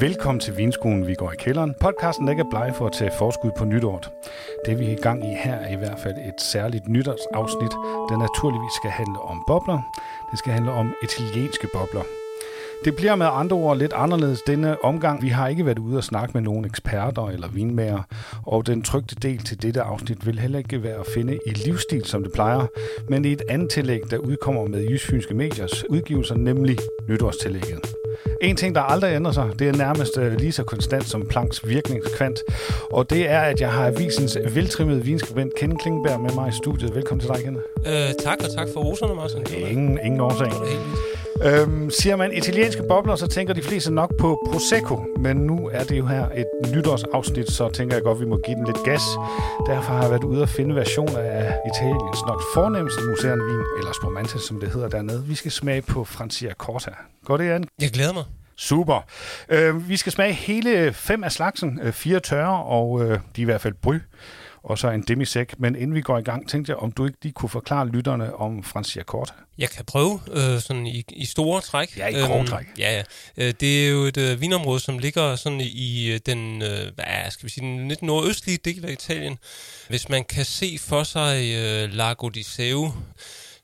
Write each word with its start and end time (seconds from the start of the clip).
Velkommen 0.00 0.40
til 0.40 0.56
Vinskolen, 0.56 1.06
vi 1.06 1.14
går 1.14 1.32
i 1.32 1.36
kælderen. 1.38 1.74
Podcasten 1.80 2.26
der 2.26 2.30
ikke 2.30 2.40
er 2.40 2.50
bleg 2.50 2.72
for 2.74 2.86
at 2.86 2.92
tage 2.92 3.10
forskud 3.18 3.50
på 3.58 3.64
nytåret. 3.64 4.10
Det 4.66 4.78
vi 4.78 4.86
er 4.86 4.92
i 4.92 5.00
gang 5.02 5.24
i 5.24 5.34
her 5.44 5.54
er 5.54 5.72
i 5.72 5.76
hvert 5.76 5.98
fald 5.98 6.14
et 6.14 6.40
særligt 6.52 6.88
nytårsafsnit, 6.88 7.72
der 8.08 8.18
naturligvis 8.18 8.72
skal 8.80 8.90
handle 8.90 9.20
om 9.20 9.44
bobler. 9.46 9.80
Det 10.30 10.38
skal 10.38 10.52
handle 10.52 10.72
om 10.72 10.94
italienske 11.02 11.68
bobler. 11.72 12.02
Det 12.84 12.96
bliver 12.96 13.14
med 13.14 13.26
andre 13.32 13.56
ord 13.56 13.76
lidt 13.76 13.92
anderledes 13.92 14.42
denne 14.42 14.84
omgang. 14.84 15.22
Vi 15.22 15.28
har 15.28 15.48
ikke 15.48 15.66
været 15.66 15.78
ude 15.78 15.96
og 15.96 16.04
snakke 16.04 16.32
med 16.34 16.42
nogen 16.42 16.64
eksperter 16.64 17.28
eller 17.28 17.48
vinmager, 17.48 18.02
og 18.46 18.66
den 18.66 18.82
trygte 18.82 19.16
del 19.22 19.38
til 19.38 19.62
dette 19.62 19.82
afsnit 19.82 20.26
vil 20.26 20.38
heller 20.38 20.58
ikke 20.58 20.82
være 20.82 20.98
at 21.00 21.06
finde 21.14 21.38
i 21.46 21.50
livsstil, 21.50 22.04
som 22.04 22.22
det 22.22 22.32
plejer, 22.32 22.66
men 23.08 23.24
i 23.24 23.32
et 23.32 23.42
andet 23.48 23.70
tillæg, 23.70 24.00
der 24.10 24.18
udkommer 24.18 24.68
med 24.68 24.88
Jysfynske 24.90 25.34
Mediers 25.34 25.90
udgivelser, 25.90 26.34
nemlig 26.34 26.78
nytårstillægget. 27.08 27.80
En 28.40 28.56
ting, 28.56 28.74
der 28.74 28.80
aldrig 28.80 29.14
ændrer 29.14 29.32
sig, 29.32 29.50
det 29.58 29.68
er 29.68 29.72
nærmest 29.72 30.18
øh, 30.18 30.32
lige 30.38 30.52
så 30.52 30.64
konstant 30.64 31.04
som 31.04 31.26
Planks 31.26 31.68
virkningskvant, 31.68 32.42
og 32.90 33.10
det 33.10 33.30
er, 33.30 33.40
at 33.40 33.60
jeg 33.60 33.72
har 33.72 33.86
avisens 33.86 34.38
veltrimmede 34.54 35.04
vinskribent 35.04 35.54
Ken 35.54 35.78
Klingberg 35.78 36.20
med 36.20 36.30
mig 36.34 36.48
i 36.48 36.52
studiet. 36.52 36.94
Velkommen 36.94 37.20
til 37.20 37.30
dig, 37.34 37.44
Ken. 37.44 37.56
Øh, 37.86 37.92
tak, 38.24 38.38
og 38.44 38.54
tak 38.56 38.68
for 38.74 38.80
roserne, 38.80 39.14
Martin. 39.14 39.68
Ingen, 39.70 39.98
ingen 40.04 40.20
årsag. 40.20 40.52
Øhm, 41.44 41.90
siger 41.90 42.16
man 42.16 42.32
italienske 42.32 42.82
bobler, 42.88 43.16
så 43.16 43.26
tænker 43.26 43.54
de 43.54 43.62
fleste 43.62 43.94
nok 43.94 44.16
på 44.18 44.48
Prosecco. 44.50 45.04
Men 45.18 45.36
nu 45.36 45.70
er 45.72 45.84
det 45.84 45.98
jo 45.98 46.06
her 46.06 46.28
et 46.28 46.46
nytårsafsnit, 46.74 47.50
så 47.50 47.68
tænker 47.68 47.96
jeg 47.96 48.02
godt, 48.02 48.16
at 48.16 48.20
vi 48.20 48.26
må 48.26 48.40
give 48.46 48.56
den 48.56 48.64
lidt 48.66 48.84
gas. 48.84 49.02
Derfor 49.66 49.92
har 49.92 50.00
jeg 50.00 50.10
været 50.10 50.24
ude 50.24 50.42
og 50.42 50.48
finde 50.48 50.74
versioner 50.74 51.18
af 51.18 51.54
Italiens 51.74 52.20
nok 52.26 52.42
fornemmeste 52.54 53.00
museerne 53.08 53.44
vin, 53.44 53.62
eller 53.78 53.92
Spumante, 53.92 54.38
som 54.38 54.60
det 54.60 54.68
hedder 54.72 54.88
dernede. 54.88 55.24
Vi 55.24 55.34
skal 55.34 55.50
smage 55.50 55.82
på 55.82 56.04
Franciacorta. 56.04 56.90
Går 57.24 57.36
det, 57.36 57.46
Jan? 57.46 57.64
Jeg 57.80 57.90
glæder 57.90 58.12
mig. 58.12 58.24
Super. 58.56 59.04
Øh, 59.48 59.88
vi 59.88 59.96
skal 59.96 60.12
smage 60.12 60.32
hele 60.32 60.92
fem 60.92 61.24
af 61.24 61.32
slagsen. 61.32 61.80
Øh, 61.82 61.92
fire 61.92 62.20
tørre, 62.20 62.62
og 62.62 63.02
øh, 63.02 63.08
de 63.08 63.14
er 63.14 63.18
i 63.36 63.44
hvert 63.44 63.60
fald 63.60 63.74
bry 63.82 63.94
og 64.66 64.78
så 64.78 64.90
en 64.90 65.02
demisek. 65.02 65.54
Men 65.58 65.76
inden 65.76 65.94
vi 65.94 66.00
går 66.00 66.18
i 66.18 66.22
gang, 66.22 66.48
tænkte 66.48 66.70
jeg, 66.70 66.76
om 66.76 66.92
du 66.92 67.06
ikke 67.06 67.18
lige 67.22 67.32
kunne 67.32 67.48
forklare 67.48 67.88
lytterne 67.88 68.36
om 68.36 68.62
Franciacorta. 68.62 69.32
Jeg 69.58 69.70
kan 69.70 69.84
prøve 69.84 70.20
øh, 70.32 70.60
sådan 70.60 70.86
i, 70.86 71.04
i 71.08 71.24
store 71.24 71.60
træk. 71.60 71.96
Ja, 71.96 72.06
i 72.06 72.12
grove 72.12 72.46
træk. 72.46 72.66
ja, 72.78 72.96
ja. 72.96 73.02
Øh, 73.36 73.54
det 73.60 73.86
er 73.86 73.90
jo 73.90 74.02
et 74.02 74.16
øh, 74.16 74.40
vinområde, 74.40 74.80
som 74.80 74.98
ligger 74.98 75.36
sådan 75.36 75.60
i 75.60 76.10
øh, 76.12 76.20
den, 76.26 76.62
øh, 76.62 76.94
hvad 76.94 77.30
skal 77.30 77.44
vi 77.44 77.50
sige, 77.50 77.66
den 77.66 77.88
lidt 77.88 78.02
nordøstlige 78.02 78.58
del 78.64 78.84
af 78.84 78.92
Italien. 78.92 79.38
Hvis 79.88 80.08
man 80.08 80.24
kan 80.24 80.44
se 80.44 80.78
for 80.80 81.02
sig 81.02 81.54
øh, 81.56 81.92
Lago 81.92 82.28
di 82.28 82.42
Seo, 82.42 82.92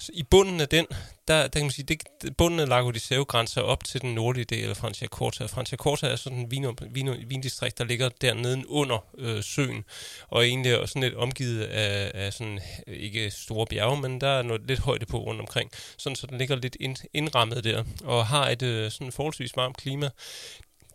så 0.02 0.12
i 0.14 0.22
bunden 0.22 0.60
af 0.60 0.68
den, 0.68 0.86
der, 1.28 1.42
der 1.42 1.48
kan 1.48 1.62
man 1.62 1.70
sige, 1.70 1.84
det, 1.84 2.36
bunden 2.36 2.60
af 2.60 2.68
Lago 2.68 2.90
di 2.90 2.98
Seo 2.98 3.22
grænser 3.22 3.60
op 3.60 3.84
til 3.84 4.02
den 4.02 4.14
nordlige 4.14 4.44
del 4.44 4.70
af 4.70 4.76
Franciacorta. 4.76 5.46
Franciacorta 5.46 6.06
er 6.06 6.16
sådan 6.16 6.38
en 6.38 6.50
vin, 6.50 6.66
vin, 6.90 7.10
vindistrikt, 7.26 7.78
der 7.78 7.84
ligger 7.84 8.08
dernede 8.08 8.68
under 8.68 9.04
øh, 9.18 9.42
søen, 9.42 9.84
og 10.28 10.46
egentlig 10.46 10.72
er 10.72 10.86
sådan 10.86 11.02
lidt 11.02 11.14
omgivet 11.14 11.64
af, 11.64 12.10
af 12.14 12.32
sådan, 12.32 12.60
ikke 12.86 13.30
store 13.30 13.66
bjerge, 13.66 14.00
men 14.00 14.20
der 14.20 14.28
er 14.28 14.42
noget 14.42 14.62
lidt 14.66 14.80
højde 14.80 15.06
på 15.06 15.18
rundt 15.18 15.40
omkring, 15.40 15.70
sådan 15.96 16.16
så 16.16 16.26
den 16.26 16.38
ligger 16.38 16.56
lidt 16.56 16.76
ind, 16.80 16.96
indrammet 17.12 17.64
der, 17.64 17.84
og 18.04 18.26
har 18.26 18.48
et 18.48 18.62
øh, 18.62 18.90
sådan 18.90 19.12
forholdsvis 19.12 19.56
varmt 19.56 19.76
klima. 19.76 20.10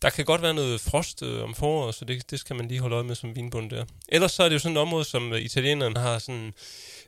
Der 0.01 0.09
kan 0.09 0.25
godt 0.25 0.41
være 0.41 0.53
noget 0.53 0.81
frost 0.81 1.23
øh, 1.23 1.43
om 1.43 1.55
foråret, 1.55 1.95
så 1.95 2.05
det, 2.05 2.31
det 2.31 2.39
skal 2.39 2.55
man 2.55 2.67
lige 2.67 2.79
holde 2.79 2.95
øje 2.95 3.03
med 3.03 3.15
som 3.15 3.35
vinbund 3.35 3.69
der. 3.69 3.85
Ellers 4.09 4.31
så 4.31 4.43
er 4.43 4.49
det 4.49 4.53
jo 4.53 4.59
sådan 4.59 4.77
et 4.77 4.81
område, 4.81 5.05
som 5.05 5.33
øh, 5.33 5.41
italienerne 5.41 5.99
har 5.99 6.19
sådan 6.19 6.53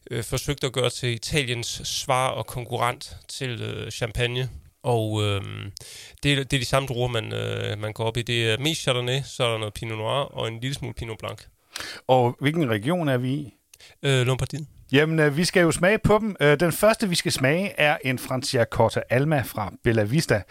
øh, 0.09 0.23
forsøgt 0.23 0.63
at 0.63 0.73
gøre 0.73 0.89
til 0.89 1.09
Italiens 1.09 1.81
svar 1.83 2.27
og 2.29 2.45
konkurrent 2.45 3.17
til 3.27 3.61
øh, 3.61 3.91
champagne. 3.91 4.49
Og 4.83 5.23
øh, 5.23 5.41
det, 6.23 6.33
er, 6.33 6.35
det 6.35 6.53
er 6.53 6.59
de 6.59 6.65
samme 6.65 6.87
druer, 6.87 7.07
man, 7.07 7.33
øh, 7.33 7.79
man 7.79 7.93
går 7.93 8.03
op 8.03 8.17
i. 8.17 8.21
Det 8.21 8.51
er 8.51 8.57
mest 8.57 8.81
Chardonnay, 8.81 9.21
så 9.25 9.43
er 9.43 9.51
der 9.51 9.57
noget 9.57 9.73
Pinot 9.73 9.97
Noir 9.97 10.23
og 10.23 10.47
en 10.47 10.59
lille 10.59 10.75
smule 10.75 10.93
Pinot 10.93 11.17
Blanc. 11.19 11.39
Og 12.07 12.35
hvilken 12.39 12.69
region 12.69 13.09
er 13.09 13.17
vi 13.17 13.33
i? 13.33 13.53
Øh, 14.03 14.27
Lombardiet. 14.27 14.67
Jamen, 14.91 15.19
øh, 15.19 15.37
vi 15.37 15.45
skal 15.45 15.61
jo 15.61 15.71
smage 15.71 15.99
på 15.99 16.17
dem. 16.17 16.35
Øh, 16.41 16.59
den 16.59 16.71
første, 16.71 17.09
vi 17.09 17.15
skal 17.15 17.31
smage, 17.31 17.69
er 17.77 17.97
en 18.05 18.19
Franciacorta 18.19 19.01
Alma 19.09 19.41
fra 19.41 19.73
Bella 19.83 20.03
Vista. 20.03 20.41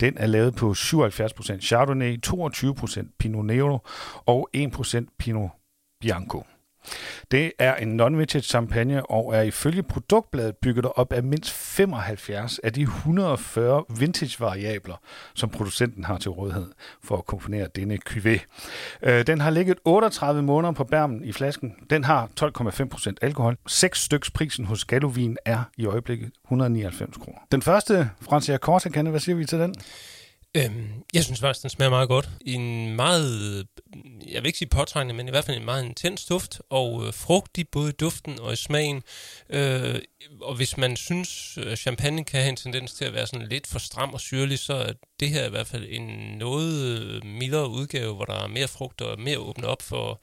Den 0.00 0.18
er 0.18 0.26
lavet 0.26 0.54
på 0.54 0.70
77% 0.72 1.60
Chardonnay, 1.60 2.18
22% 2.26 3.16
Pinot 3.18 3.44
Nero 3.44 3.78
og 4.26 4.48
1% 4.56 5.16
Pinot 5.18 5.50
Bianco. 6.00 6.44
Det 7.30 7.52
er 7.58 7.74
en 7.74 8.00
non-vintage 8.00 8.40
champagne 8.40 9.06
og 9.10 9.36
er 9.36 9.42
ifølge 9.42 9.82
produktbladet 9.82 10.56
bygget 10.56 10.86
op 10.94 11.12
af 11.12 11.22
mindst 11.22 11.52
75 11.52 12.58
af 12.58 12.72
de 12.72 12.82
140 12.82 13.84
vintage-variabler, 13.98 15.00
som 15.34 15.48
producenten 15.48 16.04
har 16.04 16.18
til 16.18 16.30
rådighed 16.30 16.66
for 17.04 17.16
at 17.16 17.26
komponere 17.26 17.68
denne 17.76 17.98
cuvée. 18.10 18.40
Øh, 19.02 19.26
den 19.26 19.40
har 19.40 19.50
ligget 19.50 19.78
38 19.84 20.42
måneder 20.42 20.72
på 20.72 20.84
bærmen 20.84 21.24
i 21.24 21.32
flasken. 21.32 21.74
Den 21.90 22.04
har 22.04 22.28
12,5% 22.40 23.14
alkohol. 23.22 23.56
6 23.66 24.02
styks 24.02 24.30
prisen 24.30 24.64
hos 24.64 24.84
Galovin 24.84 25.36
er 25.44 25.62
i 25.76 25.86
øjeblikket 25.86 26.30
199 26.44 27.16
kroner. 27.16 27.38
Den 27.52 27.62
første, 27.62 28.10
Francia 28.20 28.56
Corta, 28.56 28.88
kan 28.88 29.06
hvad 29.06 29.20
siger 29.20 29.36
vi 29.36 29.44
til 29.44 29.58
den? 29.58 29.74
Øhm, 30.56 31.04
jeg 31.14 31.24
synes 31.24 31.40
faktisk, 31.40 31.62
den 31.62 31.70
smager 31.70 31.90
meget 31.90 32.08
godt. 32.08 32.28
En 32.46 32.96
meget, 32.96 33.66
jeg 34.28 34.42
vil 34.42 34.46
ikke 34.46 34.58
sige 34.58 34.68
påtrængende, 34.68 35.14
men 35.14 35.28
i 35.28 35.30
hvert 35.30 35.44
fald 35.44 35.56
en 35.56 35.64
meget 35.64 35.84
intens 35.84 36.24
duft, 36.24 36.60
og 36.70 37.06
øh, 37.06 37.14
frugtig 37.14 37.68
både 37.68 37.88
i 37.88 37.92
duften 37.92 38.40
og 38.40 38.52
i 38.52 38.56
smagen. 38.56 39.02
Øh, 39.50 39.98
og 40.40 40.54
hvis 40.54 40.76
man 40.76 40.96
synes, 40.96 41.58
øh, 41.58 41.76
champagne 41.76 42.24
kan 42.24 42.40
have 42.40 42.50
en 42.50 42.56
tendens 42.56 42.92
til 42.92 43.04
at 43.04 43.12
være 43.12 43.26
sådan 43.26 43.48
lidt 43.48 43.66
for 43.66 43.78
stram 43.78 44.14
og 44.14 44.20
syrlig, 44.20 44.58
så 44.58 44.74
er 44.74 44.92
det 45.20 45.28
her 45.28 45.46
i 45.46 45.50
hvert 45.50 45.66
fald 45.66 45.86
en 45.88 46.38
noget 46.38 46.74
øh, 46.84 47.24
mildere 47.24 47.68
udgave, 47.68 48.14
hvor 48.14 48.24
der 48.24 48.44
er 48.44 48.48
mere 48.48 48.68
frugt 48.68 49.00
og 49.00 49.20
mere 49.20 49.38
åbne 49.38 49.66
op 49.66 49.82
for 49.82 50.20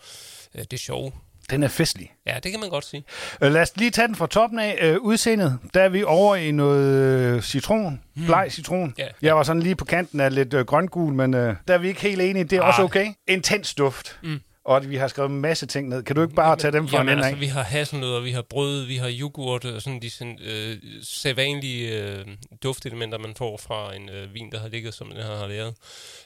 øh, 0.55 0.65
det 0.71 0.79
sjove. 0.79 1.11
Den 1.53 1.63
er 1.63 1.67
festlig. 1.67 2.11
Ja, 2.27 2.35
det 2.43 2.51
kan 2.51 2.59
man 2.59 2.69
godt 2.69 2.85
sige. 2.85 3.03
Øh, 3.41 3.51
lad 3.51 3.61
os 3.61 3.77
lige 3.77 3.91
tage 3.91 4.07
den 4.07 4.15
fra 4.15 4.27
toppen 4.27 4.59
af. 4.59 4.77
Øh, 4.81 4.97
udseendet, 5.01 5.59
der 5.73 5.81
er 5.81 5.89
vi 5.89 6.03
over 6.03 6.35
i 6.35 6.51
noget 6.51 7.35
øh, 7.35 7.41
citron. 7.41 8.01
Mm. 8.15 8.25
Bleg 8.25 8.47
citron. 8.49 8.93
Ja. 8.97 9.07
Jeg 9.21 9.35
var 9.35 9.43
sådan 9.43 9.61
lige 9.61 9.75
på 9.75 9.85
kanten 9.85 10.19
af 10.19 10.35
lidt 10.35 10.53
øh, 10.53 10.65
grøngul, 10.65 11.13
men 11.13 11.33
øh, 11.33 11.55
der 11.67 11.73
er 11.73 11.77
vi 11.77 11.87
ikke 11.87 12.01
helt 12.01 12.21
enige. 12.21 12.43
Det 12.43 12.57
er 12.57 12.61
ah. 12.61 12.67
også 12.67 12.83
okay. 12.83 13.07
Intens 13.27 13.73
duft. 13.75 14.19
Mm. 14.23 14.39
Og 14.65 14.89
vi 14.89 14.95
har 14.95 15.07
skrevet 15.07 15.29
en 15.29 15.41
masse 15.41 15.65
ting 15.65 15.89
ned. 15.89 16.03
Kan 16.03 16.15
du 16.15 16.21
ikke 16.21 16.35
bare 16.35 16.55
tage 16.55 16.71
dem 16.71 16.87
fra 16.87 16.97
Jamen, 16.97 17.17
en 17.17 17.23
altså, 17.23 17.39
vi 17.39 17.45
har 17.45 17.63
hasselnødder, 17.63 18.21
vi 18.21 18.31
har 18.31 18.41
brød, 18.41 18.85
vi 18.85 18.95
har 18.95 19.11
yoghurt, 19.19 19.65
og 19.65 19.81
sådan 19.81 20.01
de 20.01 20.09
sådan, 20.09 20.39
øh, 20.45 20.77
sædvanlige 21.01 22.03
øh, 22.03 22.25
duftelementer, 22.63 23.17
man 23.17 23.33
får 23.37 23.57
fra 23.57 23.95
en 23.95 24.09
øh, 24.09 24.33
vin, 24.33 24.51
der 24.51 24.59
har 24.59 24.67
ligget, 24.67 24.93
som 24.93 25.07
den 25.07 25.23
her 25.23 25.37
har 25.37 25.47
lavet. 25.47 25.73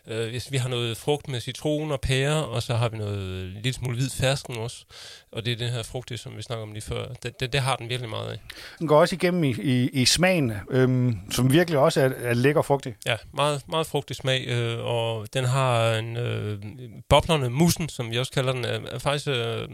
Øh, 0.08 0.30
hvis 0.30 0.52
vi 0.52 0.58
har 0.58 0.70
noget 0.70 0.98
frugt 0.98 1.28
med 1.28 1.40
citron 1.40 1.92
og 1.92 2.02
pære, 2.02 2.46
og 2.46 2.64
så 2.64 2.76
har 2.76 2.90
vi 2.90 2.98
noget 2.98 3.46
lille 3.46 3.74
smule 3.74 3.96
hvid 3.96 4.10
fersken 4.10 4.58
også. 4.58 4.86
Og 5.32 5.46
det 5.46 5.54
er 5.54 5.58
den 5.58 5.70
her 5.70 5.84
frugt, 5.84 6.20
som 6.20 6.38
vi 6.38 6.42
snakker 6.42 6.64
om 6.64 6.72
lige 6.72 6.84
før. 6.84 7.08
Det, 7.24 7.40
det, 7.40 7.54
det 7.54 7.62
har 7.62 7.76
den 7.76 7.90
virkelig 7.90 8.10
meget 8.10 8.32
af. 8.32 8.40
Den 8.80 8.88
går 8.88 9.00
også 9.00 9.16
igennem 9.16 9.44
i, 9.44 9.56
i, 9.62 9.90
i 9.90 10.06
smagen, 10.06 10.54
øhm, 10.72 11.18
som 11.32 11.54
virkelig 11.54 11.80
også 11.80 12.02
er, 12.02 12.10
er 12.24 12.34
lækker 12.34 12.62
frugtig. 12.62 12.96
Ja, 13.06 13.16
meget, 13.34 13.62
meget 13.70 13.88
frugtig 13.88 14.16
smag, 14.16 14.48
øh, 14.48 14.86
og 14.86 15.28
den 15.34 15.46
har 15.46 15.94
en 15.94 16.18
øh, 16.18 16.60
boblerne 17.10 17.50
mussen, 17.50 17.90
som 17.90 18.12
vi 18.12 18.18
også 18.28 18.34
kalder 18.34 18.54
den, 18.54 18.66
er, 18.66 18.80
er 18.92 19.00
faktisk 19.00 19.28
øh, 19.28 19.70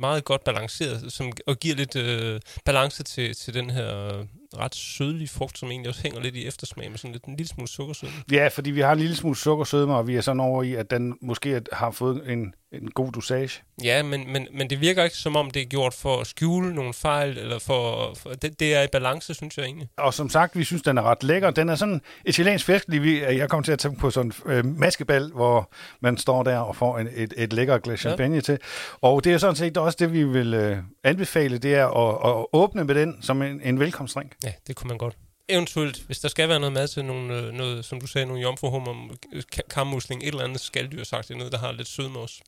meget 0.00 0.24
godt 0.24 0.44
balanceret, 0.44 1.12
som, 1.12 1.32
og 1.46 1.60
giver 1.60 1.76
lidt 1.76 1.96
øh, 1.96 2.40
balance 2.64 3.02
til, 3.02 3.34
til 3.34 3.54
den 3.54 3.70
her 3.70 4.24
ret 4.58 4.74
sødlige 4.74 5.28
frugt, 5.28 5.58
som 5.58 5.70
egentlig 5.70 5.88
også 5.88 6.02
hænger 6.02 6.20
lidt 6.20 6.34
i 6.36 6.46
eftersmag 6.46 6.90
med 6.90 6.98
sådan 6.98 7.12
lidt 7.12 7.24
en 7.24 7.36
lille 7.36 7.48
smule 7.48 7.68
sukkersødme. 7.68 8.14
Ja, 8.32 8.48
fordi 8.48 8.70
vi 8.70 8.80
har 8.80 8.92
en 8.92 8.98
lille 8.98 9.16
smule 9.16 9.36
sukkersødme, 9.36 9.94
og 9.96 10.06
vi 10.08 10.16
er 10.16 10.20
sådan 10.20 10.40
over 10.40 10.62
i, 10.62 10.74
at 10.74 10.90
den 10.90 11.14
måske 11.22 11.60
har 11.72 11.90
fået 11.90 12.30
en, 12.32 12.54
en 12.72 12.90
god 12.90 13.12
dosage. 13.12 13.62
Ja, 13.84 14.02
men, 14.02 14.32
men, 14.32 14.48
men 14.54 14.70
det 14.70 14.80
virker 14.80 15.04
ikke 15.04 15.16
som 15.16 15.36
om, 15.36 15.50
det 15.50 15.62
er 15.62 15.66
gjort 15.66 15.94
for 15.94 16.20
at 16.20 16.26
skjule 16.26 16.74
nogle 16.74 16.92
fejl, 16.94 17.38
eller 17.38 17.58
for, 17.58 18.14
for 18.16 18.30
det, 18.30 18.60
det 18.60 18.74
er 18.74 18.82
i 18.82 18.86
balance, 18.92 19.34
synes 19.34 19.56
jeg 19.58 19.64
egentlig. 19.64 19.88
Og 19.96 20.14
som 20.14 20.28
sagt, 20.30 20.58
vi 20.58 20.64
synes, 20.64 20.82
den 20.82 20.98
er 20.98 21.02
ret 21.02 21.22
lækker. 21.22 21.50
Den 21.50 21.68
er 21.68 21.74
sådan 21.74 22.00
italiensk 22.26 22.64
festlig. 22.66 23.02
Vi- 23.02 23.22
Jeg 23.22 23.48
kommer 23.50 23.64
til 23.64 23.72
at 23.72 23.78
tænke 23.78 24.00
på 24.00 24.10
sådan 24.10 24.32
en 24.46 24.52
øh, 24.52 24.64
maskebal, 24.64 25.30
hvor 25.34 25.70
man 26.00 26.16
står 26.18 26.42
der 26.42 26.58
og 26.58 26.76
får 26.76 26.98
en, 26.98 27.08
et, 27.14 27.34
et 27.36 27.52
lækker 27.52 27.78
glas 27.78 28.00
champagne 28.00 28.34
ja. 28.34 28.40
til. 28.40 28.58
Og 29.00 29.24
det 29.24 29.32
er 29.32 29.38
sådan 29.38 29.56
set 29.56 29.76
også 29.76 29.96
det, 30.00 30.12
vi 30.12 30.24
vil 30.24 30.54
øh, 30.54 30.78
anbefale, 31.04 31.58
det 31.58 31.74
er 31.74 31.86
at, 31.86 32.38
at 32.40 32.46
åbne 32.52 32.84
med 32.84 32.94
den 32.94 33.16
som 33.20 33.42
en, 33.42 33.60
en 33.64 33.80
velkomstdrink. 33.80 34.32
Ja, 34.44 34.52
det 34.66 34.76
kunne 34.76 34.88
man 34.88 34.98
godt. 34.98 35.16
Eventuelt, 35.48 36.02
hvis 36.06 36.18
der 36.18 36.28
skal 36.28 36.48
være 36.48 36.60
noget 36.60 36.72
mad 36.72 36.88
til 36.88 37.04
nogle, 37.04 37.34
øh, 37.38 37.52
noget, 37.52 37.84
som 37.84 38.00
du 38.00 38.06
sagde, 38.06 38.26
nogle 38.26 38.42
jomfruhummer, 38.42 39.14
ka- 39.54 39.68
kammusling, 39.70 40.22
et 40.22 40.28
eller 40.28 40.44
andet 40.44 40.60
skalddyr 40.60 41.04
sagt, 41.04 41.30
noget, 41.30 41.52
der 41.52 41.58
har 41.58 41.72
lidt 41.72 41.88
sødme 41.88 42.18
også. 42.18 42.40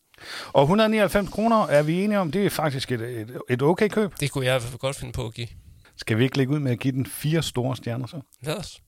Og 0.53 0.63
199 0.63 1.31
kroner 1.31 1.67
er 1.67 1.83
vi 1.83 2.05
enige 2.05 2.19
om, 2.19 2.33
det 2.33 2.47
er 2.47 2.51
faktisk 2.51 2.93
et, 2.93 3.01
et, 3.01 3.39
et 3.51 3.63
okay 3.63 3.89
køb. 3.89 4.13
Det 4.21 4.31
kunne 4.31 4.45
jeg 4.47 4.57
i 4.57 4.59
hvert 4.59 4.71
fald 4.71 4.79
godt 4.79 4.97
finde 4.97 5.13
på 5.13 5.27
at 5.27 5.35
give. 5.35 5.49
Skal 5.97 6.19
vi 6.19 6.25
ikke 6.25 6.37
lægge 6.37 6.53
ud 6.53 6.59
med 6.59 6.73
at 6.73 6.79
give 6.79 6.93
den 6.93 7.07
fire 7.07 7.43
store 7.43 7.77
stjerner 7.77 8.07
så? 8.07 8.21
Lad 8.43 8.57
os. 8.57 8.81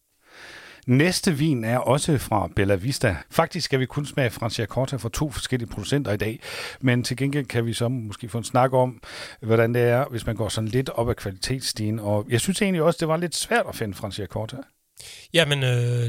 Næste 0.89 1.33
vin 1.33 1.65
er 1.65 1.79
også 1.79 2.19
fra 2.19 2.49
Bella 2.57 2.75
Vista. 2.75 3.17
Faktisk 3.31 3.65
skal 3.65 3.81
vi 3.81 3.87
kun 3.87 4.07
smage 4.07 4.31
Franciacorta 4.31 4.97
fra 4.97 5.09
to 5.13 5.31
forskellige 5.31 5.69
producenter 5.69 6.13
i 6.13 6.17
dag, 6.17 6.41
men 6.81 7.05
til 7.05 7.17
gengæld 7.17 7.47
kan 7.47 7.67
vi 7.67 7.73
så 7.73 7.89
måske 7.89 8.29
få 8.29 8.39
en 8.39 8.45
snak 8.45 8.73
om, 8.73 9.03
hvordan 9.41 9.75
det 9.75 9.83
er, 9.83 10.05
hvis 10.05 10.27
man 10.27 10.37
går 10.37 10.49
sådan 10.49 10.69
lidt 10.69 10.89
op 10.89 11.11
ad 11.11 11.15
kvalitetsstigen. 11.15 11.99
Og 11.99 12.27
jeg 12.29 12.41
synes 12.41 12.63
egentlig 12.63 12.83
også, 12.83 12.97
det 13.01 13.09
var 13.09 13.17
lidt 13.17 13.35
svært 13.35 13.67
at 13.69 13.75
finde 13.75 13.95
Franciacorta. 13.95 14.57
Jamen, 15.35 15.63
øh, 15.63 16.09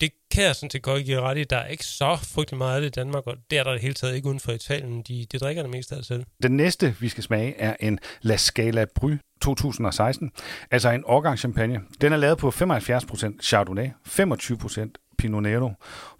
det 0.00 0.10
kan 0.30 0.44
jeg 0.44 0.54
sådan 0.54 0.70
set 0.70 0.82
godt 0.82 1.04
give 1.04 1.20
ret 1.20 1.38
i. 1.38 1.44
Der 1.44 1.56
er 1.56 1.66
ikke 1.66 1.84
så 1.84 2.18
frygtelig 2.22 2.58
meget 2.58 2.74
af 2.74 2.80
det 2.80 2.88
i 2.88 3.00
Danmark, 3.00 3.26
og 3.26 3.36
det 3.50 3.58
er 3.58 3.64
der 3.64 3.72
det 3.72 3.80
hele 3.80 3.94
taget 3.94 4.14
ikke 4.14 4.28
uden 4.28 4.40
for 4.40 4.52
Italien. 4.52 5.02
De, 5.02 5.26
de 5.32 5.38
drikker 5.38 5.62
det 5.62 5.70
meste 5.70 5.94
af 5.94 5.98
det 5.98 6.06
selv. 6.06 6.24
Den 6.42 6.56
næste, 6.56 6.96
vi 7.00 7.08
skal 7.08 7.22
smage, 7.22 7.54
er 7.58 7.76
en 7.80 7.98
La 8.22 8.36
Scala 8.36 8.86
Bry 8.94 9.12
2016. 9.40 10.30
Altså 10.70 10.90
en 10.90 11.02
årgangschampagne. 11.06 11.80
Den 12.00 12.12
er 12.12 12.16
lavet 12.16 12.38
på 12.38 12.48
75% 12.48 13.42
Chardonnay, 13.42 13.88
25% 14.08 14.92
Pinot 15.18 15.42
Nero 15.42 15.70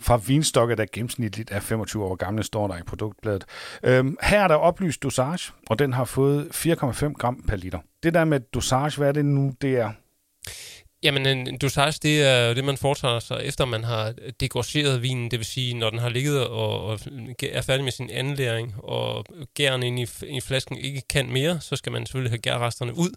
fra 0.00 0.16
vinstokke, 0.16 0.76
der 0.76 0.86
gennemsnitligt 0.92 1.50
er 1.50 1.60
25 1.60 2.04
år 2.04 2.14
gamle, 2.14 2.42
står 2.42 2.68
der 2.68 2.76
i 2.76 2.82
produktbladet. 2.86 3.44
Øhm, 3.82 4.16
her 4.22 4.40
er 4.40 4.48
der 4.48 4.54
oplyst 4.54 5.02
dosage, 5.02 5.52
og 5.66 5.78
den 5.78 5.92
har 5.92 6.04
fået 6.04 6.48
4,5 6.54 7.12
gram 7.12 7.42
per 7.48 7.56
liter. 7.56 7.78
Det 8.02 8.14
der 8.14 8.24
med 8.24 8.40
dosage, 8.40 8.96
hvad 8.96 9.08
er 9.08 9.12
det 9.12 9.24
nu, 9.24 9.52
det 9.60 9.76
er? 9.76 9.90
Jamen, 11.02 11.26
en 11.26 11.58
dosage, 11.58 11.98
det 12.02 12.22
er 12.22 12.54
det, 12.54 12.64
man 12.64 12.76
foretager 12.76 13.18
sig, 13.18 13.40
efter 13.44 13.64
man 13.64 13.84
har 13.84 14.14
degorgeret 14.40 15.02
vinen, 15.02 15.30
det 15.30 15.38
vil 15.38 15.46
sige, 15.46 15.74
når 15.74 15.90
den 15.90 15.98
har 15.98 16.08
ligget 16.08 16.46
og, 16.46 16.84
og 16.84 17.00
er 17.42 17.62
færdig 17.62 17.84
med 17.84 17.92
sin 17.92 18.10
anlæring, 18.10 18.74
og 18.78 19.24
gæren 19.54 19.82
inde 19.82 20.02
i, 20.02 20.36
i 20.36 20.40
flasken 20.40 20.78
ikke 20.78 21.02
kan 21.10 21.32
mere, 21.32 21.60
så 21.60 21.76
skal 21.76 21.92
man 21.92 22.06
selvfølgelig 22.06 22.30
have 22.30 22.38
gærresterne 22.38 22.96
ud. 22.96 23.10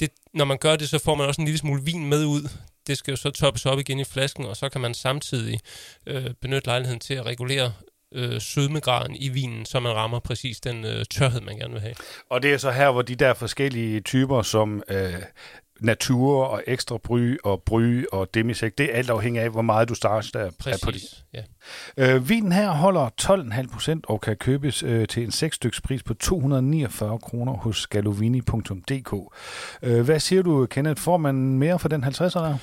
Det, 0.00 0.10
når 0.34 0.44
man 0.44 0.58
gør 0.58 0.76
det, 0.76 0.88
så 0.88 0.98
får 0.98 1.14
man 1.14 1.26
også 1.26 1.40
en 1.40 1.44
lille 1.44 1.58
smule 1.58 1.82
vin 1.82 2.06
med 2.06 2.24
ud. 2.24 2.48
Det 2.86 2.98
skal 2.98 3.12
jo 3.12 3.16
så 3.16 3.30
toppes 3.30 3.66
op 3.66 3.78
igen 3.78 4.00
i 4.00 4.04
flasken, 4.04 4.44
og 4.44 4.56
så 4.56 4.68
kan 4.68 4.80
man 4.80 4.94
samtidig 4.94 5.60
øh, 6.06 6.30
benytte 6.42 6.66
lejligheden 6.66 7.00
til 7.00 7.14
at 7.14 7.26
regulere 7.26 7.72
øh, 8.14 8.40
sødmegraden 8.40 9.16
i 9.16 9.28
vinen, 9.28 9.64
så 9.64 9.80
man 9.80 9.92
rammer 9.92 10.20
præcis 10.20 10.60
den 10.60 10.84
øh, 10.84 11.04
tørhed, 11.04 11.40
man 11.40 11.56
gerne 11.56 11.72
vil 11.72 11.82
have. 11.82 11.94
Og 12.30 12.42
det 12.42 12.52
er 12.52 12.58
så 12.58 12.70
her, 12.70 12.90
hvor 12.90 13.02
de 13.02 13.14
der 13.14 13.34
forskellige 13.34 14.00
typer, 14.00 14.42
som 14.42 14.82
øh, 14.88 15.22
natur 15.80 16.44
og 16.44 16.62
ekstra 16.66 16.98
bry 17.04 17.36
og 17.44 17.62
bry 17.66 18.04
og 18.12 18.34
demisek, 18.34 18.78
det 18.78 18.92
er 18.92 18.96
alt 18.98 19.10
afhængig 19.10 19.42
af, 19.42 19.50
hvor 19.50 19.62
meget 19.62 19.88
du 19.88 19.94
starter 19.94 20.28
der 20.32 20.50
Præcis, 20.60 20.84
på 20.84 20.90
det. 20.90 21.24
ja. 21.34 21.42
Øh, 22.14 22.28
vinen 22.28 22.52
her 22.52 22.70
holder 22.70 23.08
12,5 23.62 23.72
procent 23.72 24.04
og 24.08 24.20
kan 24.20 24.36
købes 24.36 24.82
øh, 24.82 25.08
til 25.08 25.22
en 25.24 25.30
6 25.30 25.56
styks 25.56 25.80
pris 25.80 26.02
på 26.02 26.14
249 26.14 27.18
kroner 27.18 27.52
hos 27.52 27.86
galovini.dk. 27.86 29.14
Øh, 29.82 30.00
hvad 30.04 30.20
siger 30.20 30.42
du, 30.42 30.66
Kenneth? 30.66 31.00
Får 31.02 31.16
man 31.16 31.34
mere 31.34 31.78
for 31.78 31.88
den 31.88 32.04
50'er 32.04 32.38
der? 32.40 32.56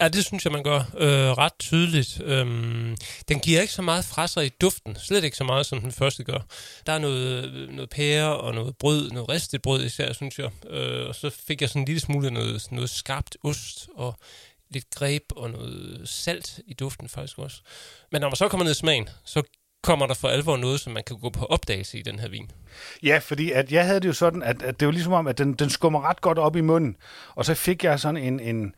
Ja, 0.00 0.08
det 0.08 0.24
synes 0.24 0.44
jeg, 0.44 0.52
man 0.52 0.62
gør 0.62 0.78
øh, 0.78 1.30
ret 1.38 1.52
tydeligt. 1.58 2.20
Øhm, 2.24 2.96
den 3.28 3.40
giver 3.40 3.60
ikke 3.60 3.72
så 3.72 3.82
meget 3.82 4.04
fra 4.04 4.26
sig 4.26 4.46
i 4.46 4.50
duften. 4.60 4.96
Slet 4.96 5.24
ikke 5.24 5.36
så 5.36 5.44
meget, 5.44 5.66
som 5.66 5.80
den 5.80 5.92
første 5.92 6.24
gør. 6.24 6.38
Der 6.86 6.92
er 6.92 6.98
noget, 6.98 7.44
øh, 7.44 7.68
noget 7.68 7.90
pære 7.90 8.36
og 8.36 8.54
noget 8.54 8.76
brød, 8.76 9.10
noget 9.10 9.28
ristet 9.28 9.62
brød 9.62 9.84
især, 9.84 10.12
synes 10.12 10.38
jeg. 10.38 10.50
Øh, 10.70 11.08
og 11.08 11.14
så 11.14 11.30
fik 11.30 11.60
jeg 11.60 11.68
sådan 11.68 11.82
en 11.82 11.86
lille 11.86 12.00
smule 12.00 12.30
noget, 12.30 12.72
noget 12.72 12.90
skarpt 12.90 13.36
ost 13.44 13.88
og 13.94 14.18
lidt 14.70 14.90
greb 14.90 15.22
og 15.36 15.50
noget 15.50 16.08
salt 16.08 16.60
i 16.66 16.74
duften 16.74 17.08
faktisk 17.08 17.38
også. 17.38 17.60
Men 18.12 18.20
når 18.20 18.28
man 18.28 18.36
så 18.36 18.48
kommer 18.48 18.64
ned 18.64 18.72
i 18.72 18.74
smagen, 18.74 19.08
så 19.24 19.42
kommer 19.82 20.06
der 20.06 20.14
for 20.14 20.28
alvor 20.28 20.56
noget, 20.56 20.80
som 20.80 20.92
man 20.92 21.04
kan 21.04 21.18
gå 21.20 21.30
på 21.30 21.44
opdagelse 21.44 21.98
i 21.98 22.02
den 22.02 22.18
her 22.18 22.28
vin. 22.28 22.50
Ja, 23.02 23.18
fordi 23.18 23.52
at 23.52 23.72
jeg 23.72 23.86
havde 23.86 24.00
det 24.00 24.08
jo 24.08 24.12
sådan, 24.12 24.42
at, 24.42 24.62
at 24.62 24.80
det 24.80 24.86
var 24.86 24.92
ligesom 24.92 25.12
om, 25.12 25.26
at 25.26 25.38
den, 25.38 25.54
den 25.54 25.70
skummer 25.70 26.08
ret 26.08 26.20
godt 26.20 26.38
op 26.38 26.56
i 26.56 26.60
munden, 26.60 26.96
og 27.34 27.44
så 27.44 27.54
fik 27.54 27.84
jeg 27.84 28.00
sådan 28.00 28.16
en, 28.16 28.40
en, 28.40 28.74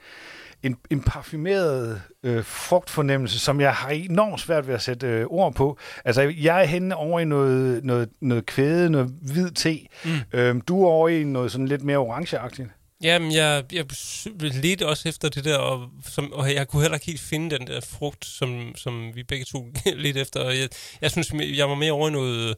en, 0.62 0.76
en 0.90 1.00
parfumeret 1.00 2.02
øh, 2.22 2.44
frugtfornemmelse, 2.44 3.38
som 3.38 3.60
jeg 3.60 3.72
har 3.72 3.88
enormt 3.88 4.40
svært 4.40 4.66
ved 4.66 4.74
at 4.74 4.82
sætte 4.82 5.06
øh, 5.06 5.26
ord 5.28 5.54
på. 5.54 5.78
Altså, 6.04 6.22
jeg 6.22 6.60
er 6.60 6.66
henne 6.66 6.96
over 6.96 7.20
i 7.20 7.24
noget, 7.24 7.84
noget, 7.84 8.08
noget 8.20 8.46
kvæde, 8.46 8.90
noget 8.90 9.14
hvid 9.32 9.50
te. 9.50 9.78
Mm. 10.04 10.10
Øhm, 10.32 10.60
du 10.60 10.84
er 10.84 10.88
over 10.88 11.08
i 11.08 11.24
noget 11.24 11.52
sådan 11.52 11.68
lidt 11.68 11.82
mere 11.82 11.98
orangeagtigt. 11.98 12.68
Jamen, 13.02 13.32
jeg, 13.32 13.64
jeg 13.72 13.84
ledte 14.40 14.86
også 14.86 15.08
efter 15.08 15.28
det 15.28 15.44
der, 15.44 15.56
og, 15.58 15.88
som, 16.04 16.32
og 16.32 16.54
jeg 16.54 16.68
kunne 16.68 16.82
heller 16.82 16.96
ikke 16.96 17.06
helt 17.06 17.20
finde 17.20 17.58
den 17.58 17.66
der 17.66 17.80
frugt, 17.80 18.24
som, 18.24 18.72
som 18.76 19.14
vi 19.14 19.22
begge 19.22 19.44
to 19.44 19.66
lidt 20.04 20.16
efter. 20.16 20.40
Og 20.40 20.58
jeg, 20.58 20.68
jeg 21.00 21.10
synes, 21.10 21.32
jeg 21.32 21.68
var 21.68 21.74
mere 21.74 21.92
over 21.92 22.10
noget 22.10 22.56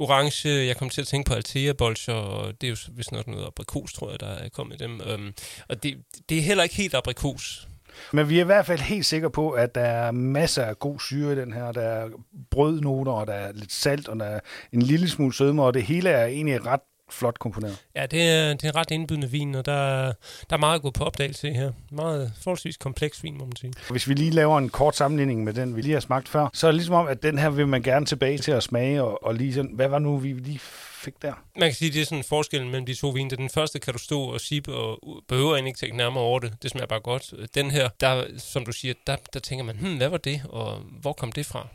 orange. 0.00 0.48
Jeg 0.48 0.76
kom 0.76 0.88
til 0.88 1.00
at 1.00 1.06
tænke 1.06 1.28
på 1.28 1.34
Altea 1.34 1.72
bolcher, 1.72 2.14
og 2.14 2.60
det 2.60 2.66
er 2.66 2.70
jo 2.70 2.76
vist 2.96 3.12
nok 3.12 3.26
noget 3.26 3.46
aprikos, 3.46 3.92
tror 3.92 4.10
jeg, 4.10 4.20
der 4.20 4.26
er 4.26 4.48
kommet 4.48 4.80
dem. 4.80 5.00
Um, 5.14 5.34
og 5.68 5.82
det, 5.82 5.98
det 6.28 6.38
er 6.38 6.42
heller 6.42 6.62
ikke 6.62 6.76
helt 6.76 6.94
aprikos. 6.94 7.68
Men 8.12 8.28
vi 8.28 8.36
er 8.36 8.42
i 8.42 8.46
hvert 8.46 8.66
fald 8.66 8.80
helt 8.80 9.06
sikre 9.06 9.30
på, 9.30 9.50
at 9.50 9.74
der 9.74 9.80
er 9.80 10.10
masser 10.10 10.64
af 10.64 10.78
god 10.78 11.00
syre 11.00 11.32
i 11.32 11.36
den 11.36 11.52
her. 11.52 11.72
Der 11.72 11.82
er 11.82 12.08
brødnoter, 12.50 13.12
og 13.12 13.26
der 13.26 13.32
er 13.32 13.52
lidt 13.52 13.72
salt, 13.72 14.08
og 14.08 14.16
der 14.16 14.24
er 14.24 14.40
en 14.72 14.82
lille 14.82 15.08
smule 15.08 15.34
sødme, 15.34 15.62
og 15.62 15.74
det 15.74 15.82
hele 15.82 16.10
er 16.10 16.26
egentlig 16.26 16.66
ret 16.66 16.80
flot 17.10 17.38
komponeret. 17.38 17.84
Ja, 17.96 18.06
det 18.06 18.22
er, 18.22 18.54
det 18.54 18.64
er 18.64 18.68
en 18.68 18.76
ret 18.76 18.90
indbydende 18.90 19.30
vin, 19.30 19.54
og 19.54 19.66
der, 19.66 20.12
der 20.50 20.56
er 20.56 20.56
meget 20.56 20.82
gå 20.82 20.90
på 20.90 21.04
opdagelse 21.04 21.52
her. 21.52 21.72
Meget 21.90 22.32
forholdsvis 22.42 22.76
kompleks 22.76 23.22
vin, 23.22 23.38
må 23.38 23.44
man 23.44 23.56
sige. 23.56 23.72
Hvis 23.90 24.08
vi 24.08 24.14
lige 24.14 24.30
laver 24.30 24.58
en 24.58 24.68
kort 24.68 24.96
sammenligning 24.96 25.44
med 25.44 25.52
den, 25.52 25.76
vi 25.76 25.82
lige 25.82 25.92
har 25.92 26.00
smagt 26.00 26.28
før, 26.28 26.48
så 26.52 26.66
er 26.66 26.70
det 26.70 26.76
ligesom 26.76 26.94
om, 26.94 27.06
at 27.06 27.22
den 27.22 27.38
her 27.38 27.50
vil 27.50 27.68
man 27.68 27.82
gerne 27.82 28.06
tilbage 28.06 28.38
til 28.38 28.52
at 28.52 28.62
smage, 28.62 29.02
og, 29.02 29.24
og 29.24 29.34
lige 29.34 29.54
sådan, 29.54 29.70
hvad 29.74 29.88
var 29.88 29.98
nu, 29.98 30.16
vi 30.16 30.32
lige 30.32 30.60
fik 31.04 31.22
der? 31.22 31.32
Man 31.56 31.68
kan 31.68 31.74
sige, 31.74 31.92
det 31.92 32.00
er 32.00 32.04
sådan 32.04 32.24
forskellen 32.24 32.70
mellem 32.70 32.86
de 32.86 32.94
to 32.94 33.08
vine. 33.08 33.30
Den 33.30 33.50
første 33.50 33.78
kan 33.78 33.92
du 33.92 33.98
stå 33.98 34.22
og 34.22 34.40
sippe, 34.40 34.74
og 34.74 34.98
behøver 35.28 35.56
ikke 35.56 35.78
tænke 35.78 35.96
nærmere 35.96 36.24
over 36.24 36.38
det. 36.38 36.52
Det 36.62 36.70
smager 36.70 36.86
bare 36.86 37.00
godt. 37.00 37.34
Den 37.54 37.70
her, 37.70 37.88
der, 38.00 38.24
som 38.38 38.64
du 38.64 38.72
siger, 38.72 38.94
der, 39.06 39.16
der 39.34 39.40
tænker 39.40 39.64
man, 39.64 39.76
hmm, 39.76 39.96
hvad 39.96 40.08
var 40.08 40.18
det, 40.18 40.42
og 40.48 40.76
hvor 41.00 41.12
kom 41.12 41.32
det 41.32 41.46
fra? 41.46 41.68